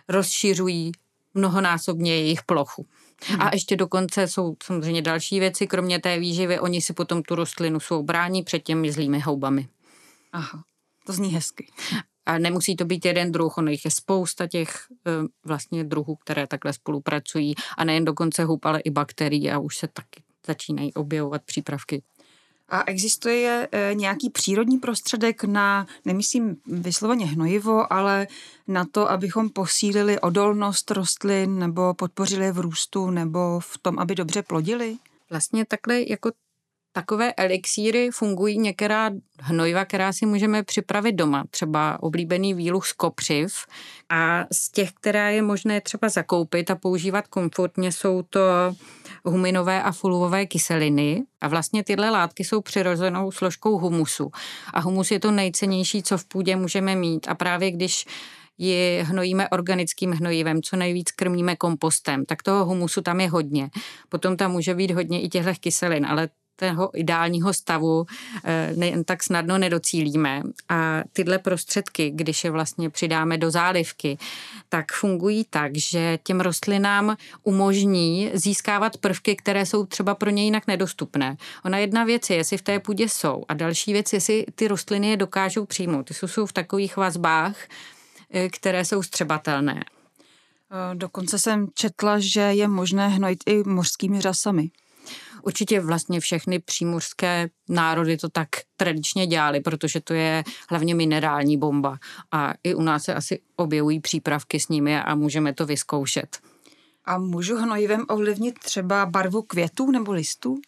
rozšiřují 0.08 0.92
mnohonásobně 1.34 2.14
jejich 2.14 2.42
plochu. 2.42 2.86
Hmm. 3.26 3.42
A 3.42 3.50
ještě 3.52 3.76
dokonce 3.76 4.28
jsou 4.28 4.56
samozřejmě 4.64 5.02
další 5.02 5.40
věci, 5.40 5.66
kromě 5.66 5.98
té 6.00 6.18
výživy, 6.18 6.60
oni 6.60 6.80
si 6.80 6.92
potom 6.92 7.22
tu 7.22 7.34
rostlinu 7.34 7.80
svou 7.80 8.02
brání 8.02 8.42
před 8.42 8.58
těmi 8.58 8.92
zlými 8.92 9.20
houbami. 9.20 9.68
Aha, 10.32 10.62
to 11.06 11.12
zní 11.12 11.28
hezky. 11.28 11.66
A 12.26 12.38
nemusí 12.38 12.76
to 12.76 12.84
být 12.84 13.04
jeden 13.04 13.32
druh, 13.32 13.58
ono 13.58 13.70
jich 13.70 13.84
je 13.84 13.90
spousta 13.90 14.46
těch 14.46 14.86
eh, 15.06 15.10
vlastně 15.44 15.84
druhů, 15.84 16.16
které 16.16 16.46
takhle 16.46 16.72
spolupracují 16.72 17.54
a 17.78 17.84
nejen 17.84 18.04
dokonce 18.04 18.44
hub, 18.44 18.64
ale 18.64 18.80
i 18.80 18.90
bakterií 18.90 19.50
a 19.50 19.58
už 19.58 19.76
se 19.76 19.88
taky 19.88 20.22
začínají 20.46 20.94
objevovat 20.94 21.42
přípravky. 21.42 22.02
A 22.68 22.82
existuje 22.86 23.68
e, 23.72 23.94
nějaký 23.94 24.30
přírodní 24.30 24.78
prostředek 24.78 25.44
na, 25.44 25.86
nemyslím 26.04 26.56
vysloveně 26.66 27.26
hnojivo, 27.26 27.92
ale 27.92 28.26
na 28.68 28.84
to, 28.92 29.10
abychom 29.10 29.50
posílili 29.50 30.20
odolnost 30.20 30.90
rostlin 30.90 31.58
nebo 31.58 31.94
podpořili 31.94 32.52
v 32.52 32.58
růstu 32.58 33.10
nebo 33.10 33.60
v 33.60 33.78
tom, 33.82 33.98
aby 33.98 34.14
dobře 34.14 34.42
plodili? 34.42 34.96
Vlastně 35.30 35.64
takhle 35.66 36.02
jako 36.08 36.30
takové 36.92 37.32
elixíry 37.32 38.10
fungují 38.10 38.58
některá 38.58 39.10
hnojiva, 39.40 39.84
která 39.84 40.12
si 40.12 40.26
můžeme 40.26 40.62
připravit 40.62 41.12
doma, 41.12 41.44
třeba 41.50 42.02
oblíbený 42.02 42.54
výluch 42.54 42.86
z 42.86 42.92
kopřiv. 42.92 43.54
A 44.08 44.44
z 44.52 44.70
těch, 44.70 44.92
která 44.92 45.28
je 45.28 45.42
možné 45.42 45.80
třeba 45.80 46.08
zakoupit 46.08 46.70
a 46.70 46.74
používat 46.74 47.26
komfortně, 47.28 47.92
jsou 47.92 48.22
to 48.22 48.40
huminové 49.24 49.82
a 49.82 49.92
fulvové 49.92 50.46
kyseliny. 50.46 51.22
A 51.40 51.48
vlastně 51.48 51.84
tyhle 51.84 52.10
látky 52.10 52.44
jsou 52.44 52.60
přirozenou 52.60 53.30
složkou 53.30 53.78
humusu. 53.78 54.30
A 54.74 54.80
humus 54.80 55.10
je 55.10 55.20
to 55.20 55.30
nejcennější, 55.30 56.02
co 56.02 56.18
v 56.18 56.24
půdě 56.24 56.56
můžeme 56.56 56.96
mít. 56.96 57.28
A 57.28 57.34
právě 57.34 57.70
když 57.70 58.04
ji 58.58 59.02
hnojíme 59.02 59.48
organickým 59.48 60.10
hnojivem, 60.10 60.62
co 60.62 60.76
nejvíc 60.76 61.10
krmíme 61.10 61.56
kompostem, 61.56 62.24
tak 62.24 62.42
toho 62.42 62.64
humusu 62.64 63.00
tam 63.00 63.20
je 63.20 63.30
hodně. 63.30 63.70
Potom 64.08 64.36
tam 64.36 64.52
může 64.52 64.74
být 64.74 64.90
hodně 64.90 65.22
i 65.22 65.28
těchto 65.28 65.52
kyselin, 65.60 66.06
ale 66.06 66.28
toho 66.56 66.98
ideálního 66.98 67.52
stavu 67.52 68.06
eh, 68.44 68.72
ne, 68.76 69.04
tak 69.04 69.22
snadno 69.22 69.58
nedocílíme. 69.58 70.42
A 70.68 71.02
tyhle 71.12 71.38
prostředky, 71.38 72.10
když 72.10 72.44
je 72.44 72.50
vlastně 72.50 72.90
přidáme 72.90 73.38
do 73.38 73.50
zálivky, 73.50 74.18
tak 74.68 74.92
fungují 74.92 75.46
tak, 75.50 75.76
že 75.76 76.18
těm 76.22 76.40
rostlinám 76.40 77.16
umožní 77.42 78.30
získávat 78.34 78.96
prvky, 78.96 79.36
které 79.36 79.66
jsou 79.66 79.86
třeba 79.86 80.14
pro 80.14 80.30
ně 80.30 80.44
jinak 80.44 80.66
nedostupné. 80.66 81.36
Ona 81.64 81.78
jedna 81.78 82.04
věc 82.04 82.30
je, 82.30 82.36
jestli 82.36 82.56
v 82.56 82.62
té 82.62 82.78
půdě 82.78 83.08
jsou 83.08 83.44
a 83.48 83.54
další 83.54 83.92
věc, 83.92 84.12
jestli 84.12 84.46
ty 84.54 84.68
rostliny 84.68 85.10
je 85.10 85.16
dokážou 85.16 85.66
přijmout. 85.66 86.02
Ty 86.02 86.14
jsou 86.14 86.46
v 86.46 86.52
takových 86.52 86.96
vazbách, 86.96 87.56
eh, 88.30 88.48
které 88.48 88.84
jsou 88.84 89.02
střebatelné. 89.02 89.84
Eh, 89.84 90.94
dokonce 90.94 91.38
jsem 91.38 91.66
četla, 91.74 92.18
že 92.18 92.40
je 92.40 92.68
možné 92.68 93.08
hnojit 93.08 93.44
i 93.46 93.62
mořskými 93.68 94.20
řasami. 94.20 94.70
Určitě 95.42 95.80
vlastně 95.80 96.20
všechny 96.20 96.58
přímořské 96.58 97.48
národy 97.68 98.16
to 98.16 98.28
tak 98.28 98.48
tradičně 98.76 99.26
dělali, 99.26 99.60
protože 99.60 100.00
to 100.00 100.14
je 100.14 100.44
hlavně 100.70 100.94
minerální 100.94 101.58
bomba. 101.58 101.98
A 102.32 102.54
i 102.64 102.74
u 102.74 102.82
nás 102.82 103.04
se 103.04 103.14
asi 103.14 103.40
objevují 103.56 104.00
přípravky 104.00 104.60
s 104.60 104.68
nimi 104.68 105.00
a 105.00 105.14
můžeme 105.14 105.54
to 105.54 105.66
vyzkoušet. 105.66 106.38
A 107.04 107.18
můžu 107.18 107.56
hnojivem 107.56 108.04
ovlivnit 108.08 108.58
třeba 108.58 109.06
barvu 109.06 109.42
květů 109.42 109.90
nebo 109.90 110.12
listů? 110.12 110.60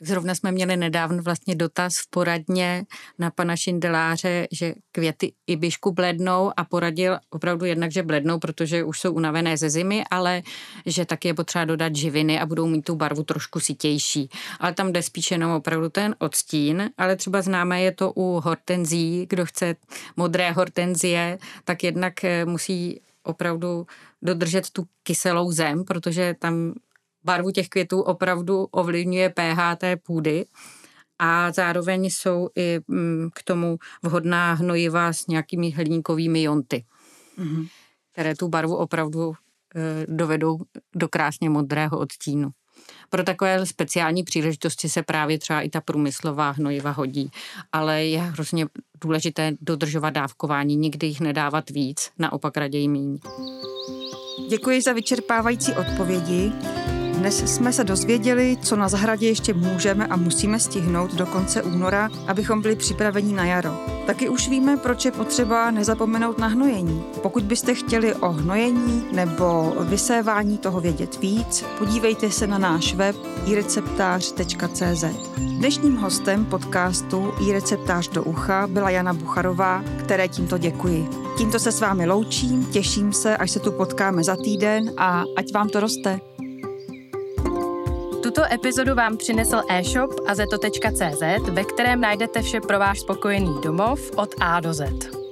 Zrovna 0.00 0.34
jsme 0.34 0.52
měli 0.52 0.76
nedávno 0.76 1.22
vlastně 1.22 1.54
dotaz 1.54 1.94
v 1.96 2.10
poradně 2.10 2.84
na 3.18 3.30
pana 3.30 3.56
Šindeláře, 3.56 4.46
že 4.52 4.74
květy 4.92 5.32
i 5.46 5.56
běžku 5.56 5.92
blednou 5.92 6.52
a 6.56 6.64
poradil 6.64 7.18
opravdu 7.30 7.64
jednak, 7.64 7.92
že 7.92 8.02
blednou, 8.02 8.38
protože 8.38 8.84
už 8.84 9.00
jsou 9.00 9.12
unavené 9.12 9.56
ze 9.56 9.70
zimy, 9.70 10.04
ale 10.10 10.42
že 10.86 11.04
taky 11.04 11.28
je 11.28 11.34
potřeba 11.34 11.64
dodat 11.64 11.96
živiny 11.96 12.40
a 12.40 12.46
budou 12.46 12.66
mít 12.66 12.82
tu 12.82 12.94
barvu 12.94 13.22
trošku 13.22 13.60
sitější. 13.60 14.28
Ale 14.60 14.74
tam 14.74 14.92
jde 14.92 15.02
spíš 15.02 15.30
jenom 15.30 15.52
opravdu 15.52 15.88
ten 15.88 16.14
odstín, 16.18 16.90
ale 16.98 17.16
třeba 17.16 17.42
známe 17.42 17.82
je 17.82 17.92
to 17.92 18.12
u 18.12 18.40
hortenzí, 18.40 19.26
kdo 19.28 19.46
chce 19.46 19.76
modré 20.16 20.52
hortenzie, 20.52 21.38
tak 21.64 21.84
jednak 21.84 22.24
eh, 22.24 22.44
musí 22.44 23.00
opravdu 23.22 23.86
dodržet 24.22 24.70
tu 24.70 24.86
kyselou 25.02 25.52
zem, 25.52 25.84
protože 25.84 26.34
tam 26.38 26.74
barvu 27.24 27.50
těch 27.50 27.68
květů 27.68 28.00
opravdu 28.00 28.64
ovlivňuje 28.64 29.30
pH 29.30 29.76
té 29.76 29.96
půdy 29.96 30.46
a 31.18 31.52
zároveň 31.52 32.04
jsou 32.04 32.48
i 32.56 32.80
mm, 32.88 33.28
k 33.34 33.42
tomu 33.42 33.78
vhodná 34.02 34.54
hnojiva 34.54 35.12
s 35.12 35.26
nějakými 35.26 35.70
hliníkovými 35.70 36.42
jonty, 36.42 36.84
mm-hmm. 37.38 37.68
které 38.12 38.34
tu 38.34 38.48
barvu 38.48 38.76
opravdu 38.76 39.32
e, 39.32 40.06
dovedou 40.08 40.58
do 40.94 41.08
krásně 41.08 41.50
modrého 41.50 41.98
odstínu. 41.98 42.50
Pro 43.10 43.22
takové 43.22 43.66
speciální 43.66 44.22
příležitosti 44.22 44.88
se 44.88 45.02
právě 45.02 45.38
třeba 45.38 45.60
i 45.60 45.68
ta 45.68 45.80
průmyslová 45.80 46.50
hnojiva 46.50 46.90
hodí, 46.90 47.30
ale 47.72 48.04
je 48.04 48.18
hrozně 48.18 48.66
důležité 49.00 49.52
dodržovat 49.60 50.10
dávkování, 50.10 50.76
nikdy 50.76 51.06
jich 51.06 51.20
nedávat 51.20 51.70
víc, 51.70 52.10
naopak 52.18 52.56
raději 52.56 52.88
míň. 52.88 53.18
Děkuji 54.50 54.82
za 54.82 54.92
vyčerpávající 54.92 55.72
odpovědi. 55.72 56.52
Dnes 57.18 57.54
jsme 57.54 57.72
se 57.72 57.84
dozvěděli, 57.84 58.56
co 58.62 58.76
na 58.76 58.88
zahradě 58.88 59.28
ještě 59.28 59.54
můžeme 59.54 60.06
a 60.06 60.16
musíme 60.16 60.60
stihnout 60.60 61.14
do 61.14 61.26
konce 61.26 61.62
února, 61.62 62.10
abychom 62.26 62.62
byli 62.62 62.76
připraveni 62.76 63.32
na 63.32 63.44
jaro. 63.44 63.76
Taky 64.06 64.28
už 64.28 64.48
víme, 64.48 64.76
proč 64.76 65.04
je 65.04 65.12
potřeba 65.12 65.70
nezapomenout 65.70 66.38
na 66.38 66.46
hnojení. 66.46 67.04
Pokud 67.22 67.42
byste 67.42 67.74
chtěli 67.74 68.14
o 68.14 68.28
hnojení 68.28 69.04
nebo 69.12 69.76
vysévání 69.80 70.58
toho 70.58 70.80
vědět 70.80 71.20
víc, 71.20 71.64
podívejte 71.78 72.30
se 72.30 72.46
na 72.46 72.58
náš 72.58 72.94
web 72.94 73.16
ireceptář.cz. 73.46 75.04
Dnešním 75.38 75.96
hostem 75.96 76.44
podcastu 76.44 77.32
iReceptář 77.48 78.08
do 78.08 78.24
ucha 78.24 78.66
byla 78.66 78.90
Jana 78.90 79.12
Bucharová, 79.12 79.84
které 79.98 80.28
tímto 80.28 80.58
děkuji. 80.58 81.08
Tímto 81.38 81.58
se 81.58 81.72
s 81.72 81.80
vámi 81.80 82.06
loučím, 82.06 82.66
těším 82.66 83.12
se, 83.12 83.36
až 83.36 83.50
se 83.50 83.60
tu 83.60 83.72
potkáme 83.72 84.24
za 84.24 84.36
týden 84.36 84.90
a 84.96 85.24
ať 85.36 85.52
vám 85.52 85.68
to 85.68 85.80
roste. 85.80 86.33
Tuto 88.24 88.42
epizodu 88.52 88.94
vám 88.94 89.16
přinesl 89.16 89.62
e-shop 89.68 90.10
azeto.cz, 90.26 91.48
ve 91.50 91.64
kterém 91.64 92.00
najdete 92.00 92.42
vše 92.42 92.60
pro 92.60 92.78
váš 92.78 93.00
spokojený 93.00 93.60
domov 93.62 94.10
od 94.16 94.34
A 94.40 94.60
do 94.60 94.74
Z. 94.74 95.23